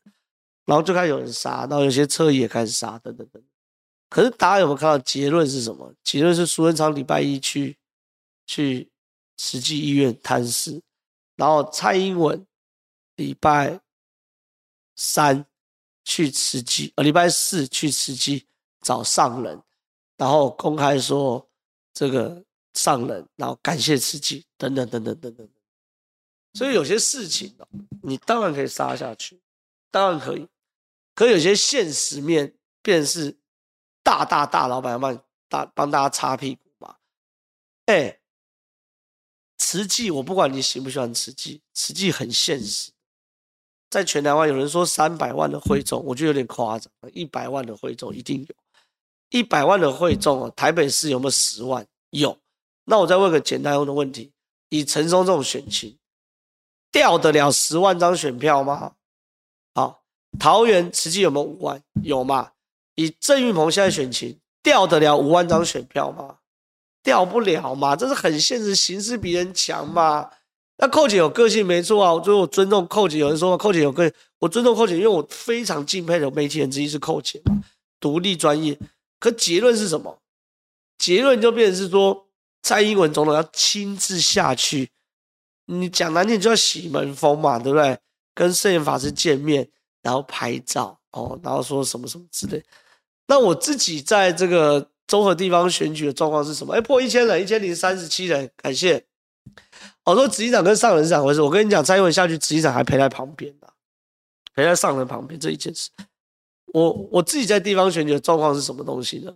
[0.65, 3.41] 然后就开始有人杀，然后有些侧翼也开始杀，等等等。
[4.09, 5.93] 可是大家有没有看到结论是什么？
[6.03, 7.77] 结论是苏贞昌礼拜一去。
[8.49, 8.89] 去
[9.35, 10.81] 慈济医院探视，
[11.35, 12.47] 然后蔡英文
[13.17, 13.77] 礼拜
[14.95, 15.45] 三
[16.05, 18.45] 去慈济，呃，礼拜四去慈济
[18.81, 19.61] 找上人，
[20.15, 21.45] 然后公开说
[21.93, 22.41] 这个
[22.77, 25.49] 上人，然后感谢慈济，等等等等等等。
[26.53, 27.67] 所以有些事情哦，
[28.03, 29.41] 你当然可以杀下去，
[29.91, 30.47] 当然可以，
[31.15, 33.35] 可有些现实面，便是
[34.03, 36.95] 大大大老板要帮大帮大家擦屁股嘛，
[37.87, 38.19] 哎。
[39.59, 42.91] 慈济，我不管你喜不喜欢慈济，慈济很现实。
[43.89, 46.89] 在全台湾，有人说三百万的会众，我觉得有点夸张。
[47.11, 48.55] 一百万的会众一定有，
[49.29, 51.85] 一百万的会众哦，台北市有没有十万？
[52.11, 52.37] 有。
[52.89, 54.31] 那我再问个简单的问题：
[54.69, 55.97] 以陈松这种选情，
[56.91, 58.93] 掉得了十万张选票吗？
[59.75, 60.03] 好，
[60.39, 61.83] 桃园实际有没有五万？
[62.01, 62.51] 有吗？
[62.95, 66.37] 以郑运鹏现在选情，掉得了五万张选票吗？
[67.03, 70.31] 掉不了嘛，这是很现实，形势比人强嘛。
[70.77, 73.17] 那寇姐有个性没错啊，我最后我尊重寇姐。
[73.17, 77.41] 有人说寇姐有个性，我尊重寇姐，因为我非常敬佩的媒体人之一是寇姐，
[77.99, 78.79] 独立专业。
[79.19, 80.19] 可结论是什么？
[80.97, 82.26] 结论就变成是说，
[82.67, 84.89] 蔡英文总统要亲自下去，
[85.67, 87.97] 你讲难听就要洗门风嘛，对不对？
[88.35, 89.69] 跟圣严法师见面，
[90.01, 92.61] 然后拍照哦，然后说什么什么之类。
[93.27, 94.91] 那我自己在这个。
[95.07, 96.73] 综合地方选举的状况是什么？
[96.73, 99.01] 哎，破一千人，一千零三十七人，感谢。
[100.03, 101.41] 我说执行长跟上人是两回事。
[101.41, 103.71] 我跟你讲，蔡英文下去，执行长还陪在旁边的，
[104.53, 105.89] 陪在上人旁边这一件事。
[106.73, 109.33] 我我自己在地方选举的状况是什么东西呢？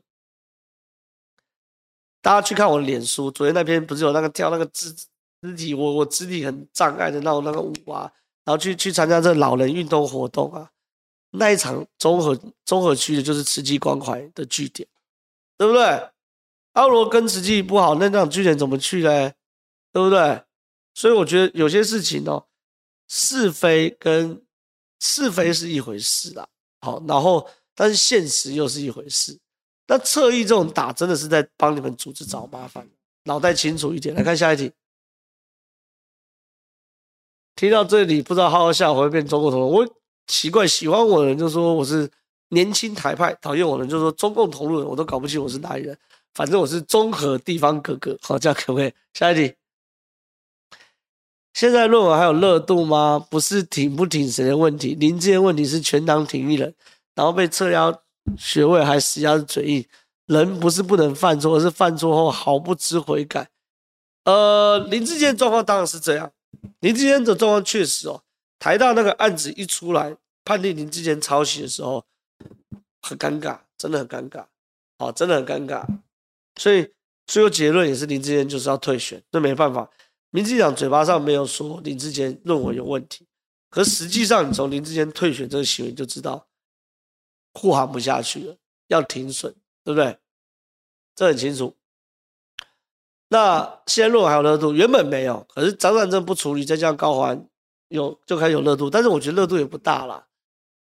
[2.22, 8.12] 大家去看我的脸书，昨天那篇不是有那个跳那个肢肢体，我我肢体很障碍的那种那个舞啊，
[8.46, 10.70] 然后去去参加这老人运动活动啊，
[11.32, 14.88] 那一场综合综合区的就是慈济关怀的据点。
[15.58, 16.10] 对不对？
[16.74, 19.32] 阿罗跟慈济不好，那那场据点怎么去呢？
[19.94, 20.44] 对不对？
[20.96, 22.48] 所以我觉得有些事情哦，
[23.08, 24.42] 是非跟
[25.00, 26.48] 是非是一回事啦。
[26.80, 29.38] 好，然后但是现实又是一回事。
[29.92, 32.88] 那侧翼这种打，真的是在帮你们组织找麻烦。
[33.26, 34.72] 脑袋清楚一点，来看下一题。
[37.58, 39.70] 听到这里，不知道浩浩下回会变中国同路。
[39.70, 39.96] 我
[40.28, 42.10] 奇怪，喜欢我的人就说我是。
[42.54, 45.98] 年轻台派讨厌我的人就说中共同路人，我都搞不清我是哪里人。
[46.34, 48.94] 反正我是综合地方哥哥，好，这样可不可以？
[49.14, 49.56] 下一题。
[51.54, 53.26] 现在论文还有热度吗？
[53.30, 56.76] 不是挺不挺谁的问题，林志坚问题是全党挺一人，
[57.16, 58.04] 然后被撤销
[58.38, 59.86] 学位还死鸭子嘴硬。
[60.28, 63.50] 人不是不能犯错，而是犯错后毫不知悔改。
[64.24, 66.32] 呃，林志坚状况当然是这样，
[66.80, 68.24] 林志坚的状况确实哦，
[68.58, 70.16] 台大那个案子一出来，
[70.46, 72.06] 判定林志坚抄袭的时候，
[73.02, 74.46] 很尴尬，真的很尴尬，
[75.00, 75.86] 哦，真的很尴尬。
[76.56, 76.90] 所以
[77.26, 79.90] 最后结论也是林志坚就是要退选，这没办法。
[80.30, 83.28] 民进党嘴巴上没有说林志坚论文有问题，
[83.70, 86.48] 可实际上你从林志坚退选这个行为就知道
[87.54, 88.56] 护航不下去了，
[88.88, 90.18] 要停损，对不对？
[91.16, 91.76] 这很清楚。
[93.30, 97.48] 那现在论文还有热度，原本没有，可是张善政不处理，再加上高环
[97.90, 100.28] 有就开始有热度，但是我觉得热度也不大了，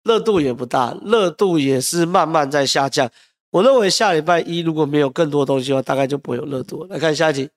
[0.03, 3.09] 热度也不大，热度也是慢慢在下降。
[3.51, 6.83] 我认为下礼拜一如果没有更多东西的话，大概就不会有热度。
[6.85, 7.49] 来看下一题。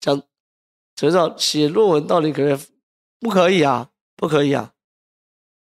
[0.00, 0.22] 讲，
[0.96, 2.58] 陈少写论文到底可以
[3.18, 3.90] 不可以啊？
[4.16, 4.73] 不可以啊！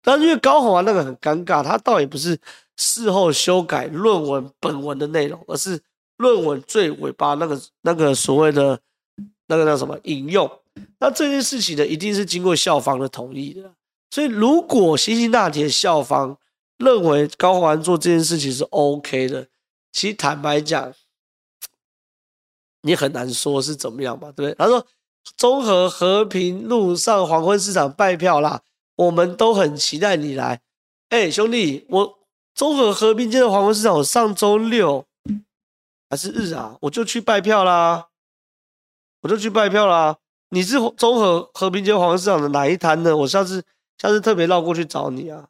[0.02, 2.38] 但是因为高虹安那个很尴尬，他倒也不是
[2.76, 5.80] 事后修改论文本文的内容，而是
[6.16, 8.80] 论文最尾巴那个那个所谓的
[9.46, 10.50] 那个叫什么引用。
[10.98, 13.72] 那这件事情呢，一定是经过校方的同意的。
[14.10, 16.38] 所以如果辛辛那提校方
[16.78, 19.48] 认为高虹安做这件事情是 OK 的，
[19.92, 20.92] 其实坦白讲。
[22.82, 24.54] 你很难说是怎么样吧，对不对？
[24.54, 24.86] 他说
[25.36, 28.62] ：“综合和平路上黄昏市场拜票啦，
[28.98, 30.60] 我们都很期待你来。”
[31.08, 32.18] 哎，兄弟，我
[32.54, 35.06] 中和和平街的黄昏市场，我上周六
[36.10, 38.08] 还是日啊，我就去拜票啦，
[39.22, 40.18] 我就去拜票啦。
[40.50, 43.16] 你是中和和平街黄昏市场的哪一摊呢？
[43.16, 43.64] 我下次
[43.96, 45.48] 下次特别绕过去找你啊，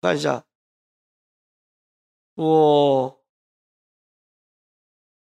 [0.00, 0.44] 看一下，
[2.34, 3.20] 我。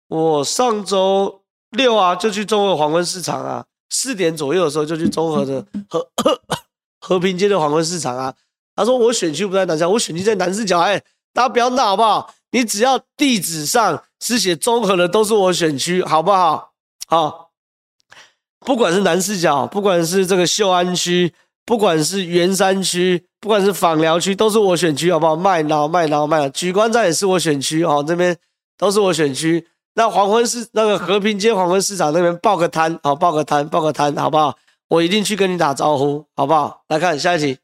[0.09, 6.09] 我上周六啊，就去中和黄昏市场啊，四点左右的时候就去中和的和
[7.07, 8.33] 和平街的黄昏市场啊。
[8.75, 10.79] 他说我选区不在南角，我选区在南市角。
[10.79, 11.01] 哎，
[11.33, 12.33] 大家不要闹好不好？
[12.51, 16.71] 你只要地址上是写综合的，都是我选区，好不好？
[17.07, 17.51] 好，
[18.59, 21.33] 不管是南势角，不管是这个秀安区，
[21.65, 25.35] 不管是圆山区，不管是访寮区，都是我选区，好不好？
[25.35, 28.35] 麦劳、麦劳、麦劳，莒光站也是我选区哦，这边
[28.77, 29.65] 都是我选区。
[29.95, 34.55] 那黄昏市那个和平街黄昏市场那边报个摊，好，报个摊，报个摊，好不好？
[34.87, 36.83] 我一定去跟你打招呼，好不好？
[36.87, 37.57] 来看下一题。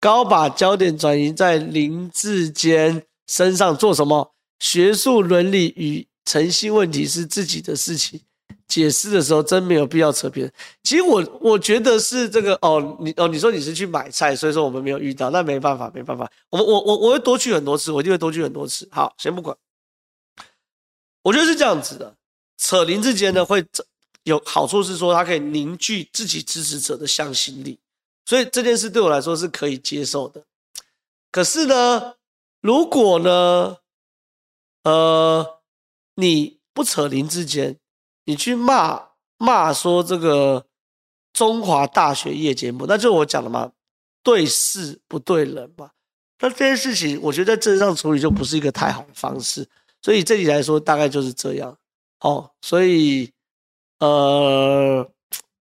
[0.00, 4.32] 高把焦点转移在林志坚身上做什么？
[4.58, 8.20] 学术伦理与诚信问题是自己的事情，
[8.68, 10.52] 解释的时候真没有必要扯别人。
[10.82, 16.30] 其实我我觉得是这个哦，你哦，你说你是去买菜，所以说我们没有遇到，那没办法，没办法。
[16.50, 18.88] 我我我我会多去很多次，我一定会多去很多次。
[18.90, 19.56] 好，先不管。
[21.22, 22.16] 我觉得是这样子的，
[22.58, 23.64] 扯林志坚呢会
[24.24, 27.78] 有好处是说，它可以凝聚自己支持者的向心力，
[28.24, 30.44] 所以这件事对我来说是可以接受的。
[31.30, 32.14] 可是呢，
[32.60, 33.78] 如果呢，
[34.84, 35.60] 呃，
[36.14, 37.78] 你不扯林智坚，
[38.24, 39.08] 你去骂
[39.38, 40.66] 骂说这个
[41.32, 43.72] 中华大学夜间部，那就我讲的嘛，
[44.22, 45.90] 对事不对人嘛。
[46.38, 49.68] 那这件事情，我觉得在政治上处理就不是一个太好的方式。
[50.02, 51.78] 所以这里来说，大概就是这样，
[52.20, 53.31] 哦，所以，
[54.04, 55.08] 呃，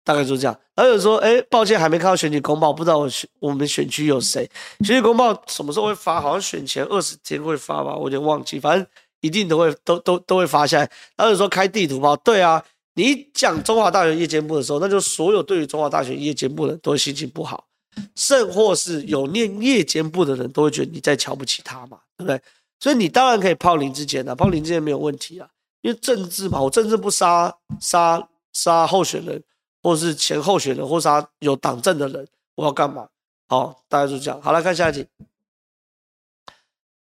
[0.03, 0.59] 大概就是这样。
[0.73, 4.49] 然后有人说，哎，抱歉，还没看到选举公报，不知道我选我们选区有谁。
[4.79, 6.19] 选举公报什么时候会发？
[6.19, 8.59] 好像选前二十天会发吧，我有点忘记。
[8.59, 8.87] 反正
[9.21, 10.89] 一定都会都都都会发下来。
[11.15, 12.63] 然后有人说开地图包，对啊，
[12.95, 17.67] 你讲中华大学夜间部的时候，那就所有对于中华大学夜间部的人都心情不好，
[18.15, 22.41] 甚或是有念夜间部的人都会觉得你在瞧不起他嘛，对不对？
[22.79, 25.47] 所以你当然可以泡林志坚的，泡林志坚没有问题啊，
[25.85, 29.43] 因为政治嘛，我政治不杀杀杀候选人，
[29.83, 33.07] 或是前候选人，或杀有党政的人，我要干嘛？
[33.47, 34.41] 好，大家就这样。
[34.41, 35.05] 好，来看下一题。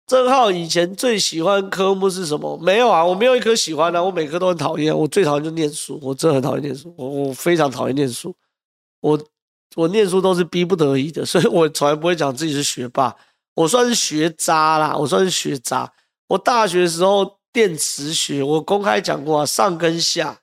[0.07, 2.57] 郑浩以前最喜欢科目是什么？
[2.57, 4.97] 没有啊，我没有一科喜欢的、啊，我每科都很讨厌。
[4.97, 8.35] 我最讨厌就念书，我真的很讨厌念书，我我非常讨厌念书。
[8.99, 9.23] 我
[9.75, 13.15] 我念书都是逼不得已的， 所以我从来不会讲自己是学霸。
[13.53, 15.93] 我算是学渣啦，我算是学渣。
[16.27, 20.41] 我大学的时候电磁学，我公开讲过啊，上跟下。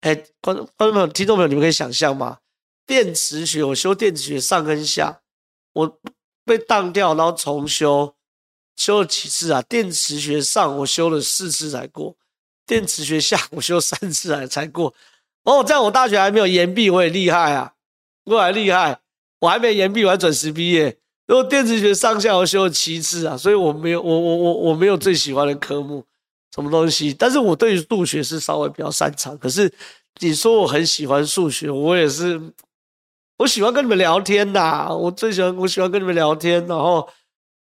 [0.00, 2.38] 哎，观众、观众朋友、听众朋友，你们可以想象吗？
[2.86, 5.20] 电磁学，我修电磁学上跟下，
[5.74, 6.00] 我
[6.46, 8.14] 被当掉，然后重修，
[8.74, 9.60] 修了几次啊？
[9.60, 12.16] 电磁学上我修了四次才过，
[12.64, 14.94] 电磁学下 我修三次才才过。
[15.42, 17.74] 哦，这样我大学还没有延毕，我也厉害啊，
[18.24, 18.98] 我还厉害，
[19.40, 20.96] 我还没延毕，我还准时毕业。
[21.26, 26.02] 如果电磁学上下我修了七次啊，所以我没有我我我我没有最喜欢的科目，
[26.56, 27.14] 什么东西？
[27.14, 29.38] 但是我对于数学是稍微比较擅长。
[29.38, 29.72] 可是
[30.20, 32.40] 你说我很喜欢数学，我也是，
[33.36, 37.08] 我喜欢跟你们聊天呐，我最喜欢我喜欢跟你们聊天，然后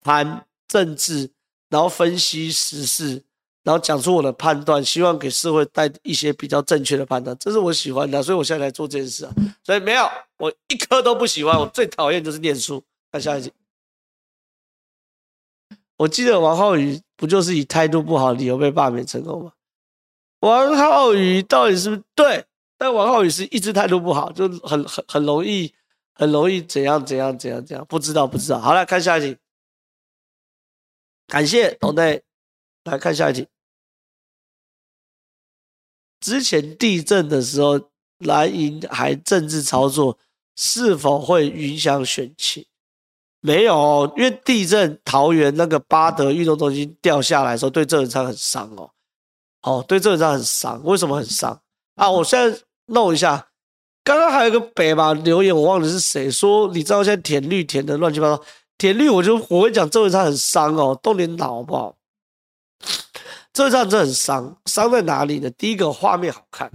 [0.02, 1.30] 谈政治，
[1.70, 3.22] 然后分析时事，
[3.64, 9.34] 然后讲出我的判断，希望给社会带一些比较正确的判断，这是我喜欢的，所以我现在来做这件事啊。
[9.64, 12.84] 所以没有，我一科都不喜欢，我最讨厌就是念书。
[13.12, 13.52] 看下一集，
[16.04, 19.54] 我记得王浩宇不就是以态度不好理由被罢免成功吗？
[20.40, 22.46] 王浩宇到底是不是对？
[22.78, 25.74] 但王浩宇是一直态度不好，就很很很容易，
[26.14, 28.60] 很容易怎样怎样怎样怎样，不知道不知道。
[28.60, 29.38] 好，来看下一题，
[31.28, 32.22] 感谢董内，
[32.84, 33.48] 来看下一题。
[36.20, 37.80] 之前地震的时候，
[38.18, 40.20] 蓝营还政治操作，
[40.58, 42.66] 是否会影响选情？
[43.46, 48.90] 没有，因为地震桃园那个八德运动中心掉下来的时候，对郑文灿很伤哦。
[49.64, 51.60] 哦，对郑文灿很伤，为什么很伤
[51.96, 52.10] 啊？
[52.10, 53.50] 我现在弄一下，
[54.02, 58.42] 刚刚还有一个北吧留言，我忘了是谁说，你知道现在填绿填的乱七八糟，
[58.78, 61.96] 填绿我就我会讲郑文灿很伤哦，动点脑好不好？
[63.52, 65.50] 这这样真的很伤，伤在哪里呢？
[65.52, 66.72] 第一个画面好看，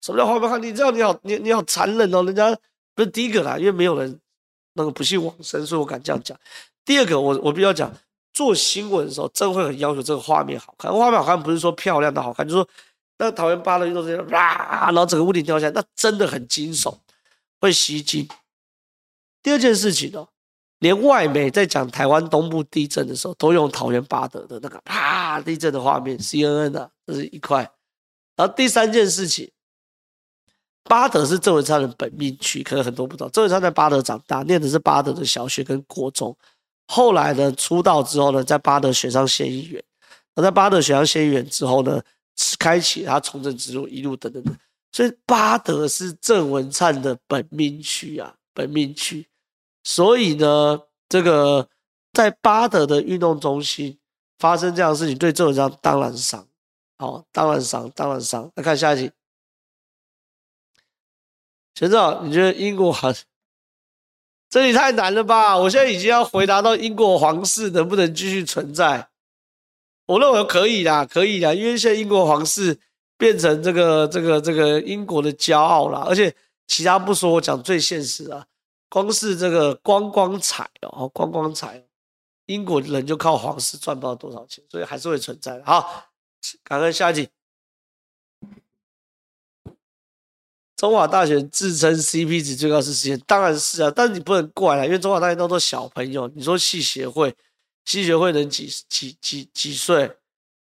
[0.00, 0.62] 什么叫画面好看？
[0.62, 2.22] 你知道你好，你你好残忍哦！
[2.22, 2.56] 人家
[2.94, 4.18] 不是第一个啦，因为没有人
[4.76, 6.38] 那个不幸往生，所以我敢这样讲。
[6.84, 7.92] 第二个，我我必须要讲，
[8.32, 10.92] 做新闻的时候，真会很要求这个画面好看。
[10.92, 12.68] 画面好看不是说漂亮的好看，就是说
[13.18, 16.94] 那个桃园八德运动这样哇，然后整个屋顶掉下来，那真的很惊悚，
[17.60, 18.28] 会吸睛。
[19.42, 20.28] 第二件事情哦。
[20.80, 27.62] 连外媒在讲台湾东部地震的时候，都用桃园八德的那个啪地震的画面，CNN 的、啊、这是一块。
[28.36, 29.50] 然后第三件事情，
[30.88, 33.28] 巴德是郑文灿的本命区，可能很多不知道。
[33.30, 36.36] 郑文灿在巴德长大，念的是巴德的小学跟国中。
[36.88, 39.82] 后来呢，出道之后呢，在巴德选上县议员。
[40.34, 42.00] 那在巴德选上县议员之后呢，
[42.58, 44.56] 开启他从政之路，一路等等等。
[44.92, 49.26] 所以巴德是郑文灿的本命区啊，本命区。
[49.84, 51.68] 所以呢，这个
[52.12, 53.98] 在巴德的运动中心
[54.38, 56.46] 发生这样的事情，对郑文灿当然伤，
[56.98, 58.50] 好，当然伤，当然伤。
[58.54, 59.10] 来看下一题，
[61.76, 63.14] 陈总，你觉得英国皇
[64.48, 65.58] 这里太难了吧？
[65.58, 69.10] 我现在已经要回答到英国皇室能不能继续存在，
[70.06, 72.78] 我认为可以啦，可以啦，因为现在英国皇室
[73.18, 76.34] 变成这个这个这个英国的骄傲啦，而且
[76.66, 78.46] 其他不说，我讲最现实啊。
[78.88, 81.84] 光是这个观光彩哦，观光彩，
[82.46, 85.64] 英国人就靠皇室赚不到多少钱，所以还是会存在的。
[85.66, 86.06] 好，
[86.64, 87.28] 赶快下一集。
[90.76, 96.28] 中华大学自称 CP 值最高是实验，当然是啊，但你不能怪了，因为中华大学都是小朋友。
[96.34, 97.34] 你说系协会，
[97.86, 100.14] 系协会能几几几几岁？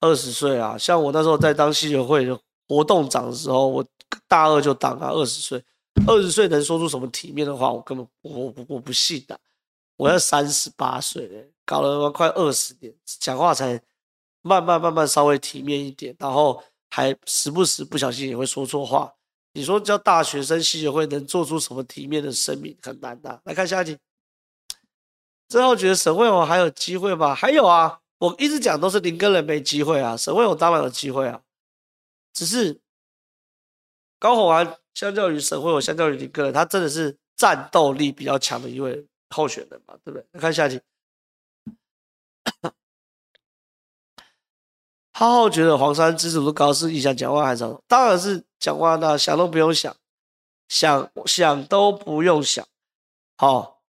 [0.00, 0.76] 二十岁啊？
[0.78, 2.38] 像我那时候在当系协会的
[2.68, 3.84] 活动长的时候，我
[4.28, 5.62] 大二就当啊，二十岁。
[6.06, 7.72] 二十岁能说出什么体面的话？
[7.72, 9.36] 我根本我我不信的。
[9.96, 13.80] 我要三十八岁，搞了快二十年，讲话才
[14.42, 19.10] 慢慢慢慢稍微体面一点，然后还时不时不小心也会说错话。
[19.56, 23.40] 你说叫大学生系协会能做出什么体面的声明，很难的。
[23.44, 23.96] 来看下一题。
[25.48, 27.34] 最后觉得沈慧虹还有机会吗？
[27.34, 31.40] 还有啊，我一直讲都是林耕仁没机会啊，沈慧虹当然有机会啊，
[32.34, 32.78] 只是
[34.18, 34.76] 高虹安。
[34.92, 40.26] 相较于沈慧虹，相较于林耕仁，他真的是战斗力比较强的一位候选人嘛，对不对？
[40.32, 40.80] 来看下一题。
[45.18, 47.78] 浩浩觉得黄珊支持度高是影响蒋万安还是？
[47.88, 49.96] 当然是蒋万安，想都不用想，
[50.68, 52.62] 想想都不用想。
[53.38, 53.80] 好，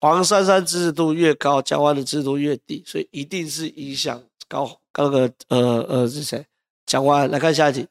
[0.00, 6.46] 黄珊珊支持度越高，蒋万的支持度越低，所以一定是影响高高个呃呃是谁？
[6.86, 7.30] 蒋万。
[7.30, 7.86] 来看下一题。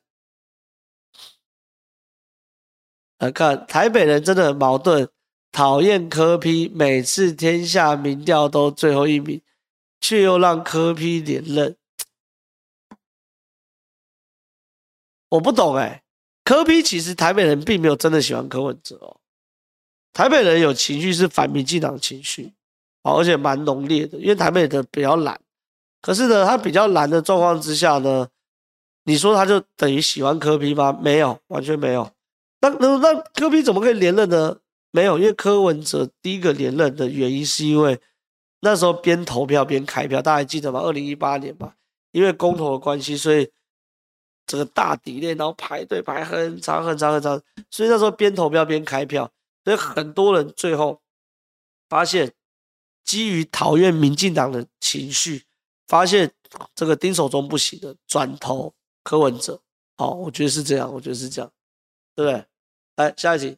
[3.19, 5.07] 来看台北人真的很矛盾，
[5.51, 9.39] 讨厌柯批每次天下民调都最后一名，
[10.01, 11.77] 却又让柯批连任。
[15.33, 16.03] 我不懂哎、欸，
[16.43, 19.17] 柯 P 其实台北人并没有真的喜欢柯文哲哦，
[20.13, 22.53] 台北人有情绪是反民进党情绪，
[23.01, 25.39] 而且蛮浓烈的，因为台北的比较懒，
[26.03, 28.27] 可是呢，他比较懒的状况之下呢，
[29.05, 30.95] 你说他就等于喜欢柯 P 吗？
[31.01, 32.11] 没有，完全没有。
[32.61, 34.55] 那那那柯 P 怎么可以连任呢？
[34.91, 37.99] 没有，因为柯文哲第一个连任的原因是因为
[38.59, 40.81] 那时候边投票边开票，大家还记得吗？
[40.81, 41.73] 二零一八年嘛，
[42.11, 43.49] 因为公投的关系，所以
[44.45, 49.31] 这个大底链，然后排队排很长很长很长，所以那时候边投票边开票，
[49.63, 51.01] 所以很多人最后
[51.89, 52.33] 发现，
[53.03, 55.43] 基于讨厌民进党的情绪，
[55.87, 56.31] 发现
[56.75, 58.73] 这个丁守中不行的，转投
[59.03, 59.59] 柯文哲。
[59.95, 61.51] 好，我觉得是这样，我觉得是这样，
[62.15, 62.45] 对不对？
[62.95, 63.57] 来下一题。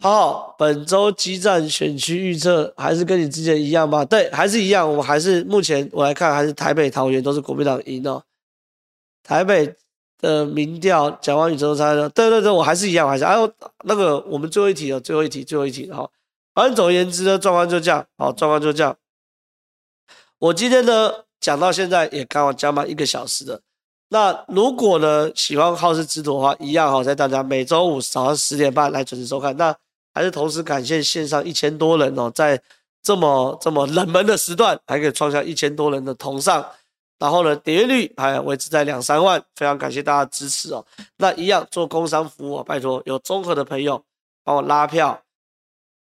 [0.00, 4.04] 好，本周基战选区预测还是跟你之前一样吧？
[4.04, 4.88] 对，还是一样。
[4.88, 8.22] 我们还是目前我来看，还是台北、桃园都是国民党赢哦。
[9.24, 9.74] 台北
[10.18, 13.34] 的民调，蒋万安、陈时中，对对对，我还是一样，还是哎，
[13.84, 16.10] 那个我们最后一题了，最后一题，最后一题，好。
[16.54, 18.96] 反正总而言之呢，状况就这样，好，状况就这样。
[20.38, 23.60] 我今天呢讲到现在也刚好讲满一个小时了。
[24.10, 29.56] 那如果呢喜欢好事之徒的话，一样好，在大家每周五早上十点半来准时收看。
[29.56, 29.76] 那
[30.18, 32.60] 还是同时感谢线上一千多人哦，在
[33.04, 36.66] 这么这么冷门的时段，还可以创下一千多人的同上，
[37.20, 40.84] 然后呢，点阅率还维持在两三万，非常感谢大家支持哦。
[41.18, 44.04] 那一样做工商服务，拜托有综合的朋友
[44.42, 45.22] 帮我拉票，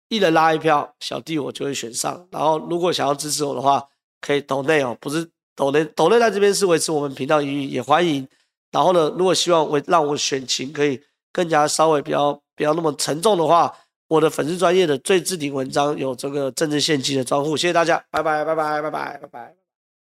[0.10, 2.28] 一人拉一票，小弟我就会选上。
[2.30, 3.84] 然后如果想要支持我的话，
[4.22, 5.28] 可以抖内哦，不是。
[5.56, 8.28] 抖内抖内在这边是维持我们频道营运，也欢迎。
[8.72, 11.00] 然后呢，如果希望我让我选情可以
[11.32, 13.72] 更加稍微比较不要那么沉重的话，
[14.08, 19.63] 我的粉丝专业的最置顶文章有这个政治献金的专户，谢谢大家，拜拜拜拜拜拜拜拜。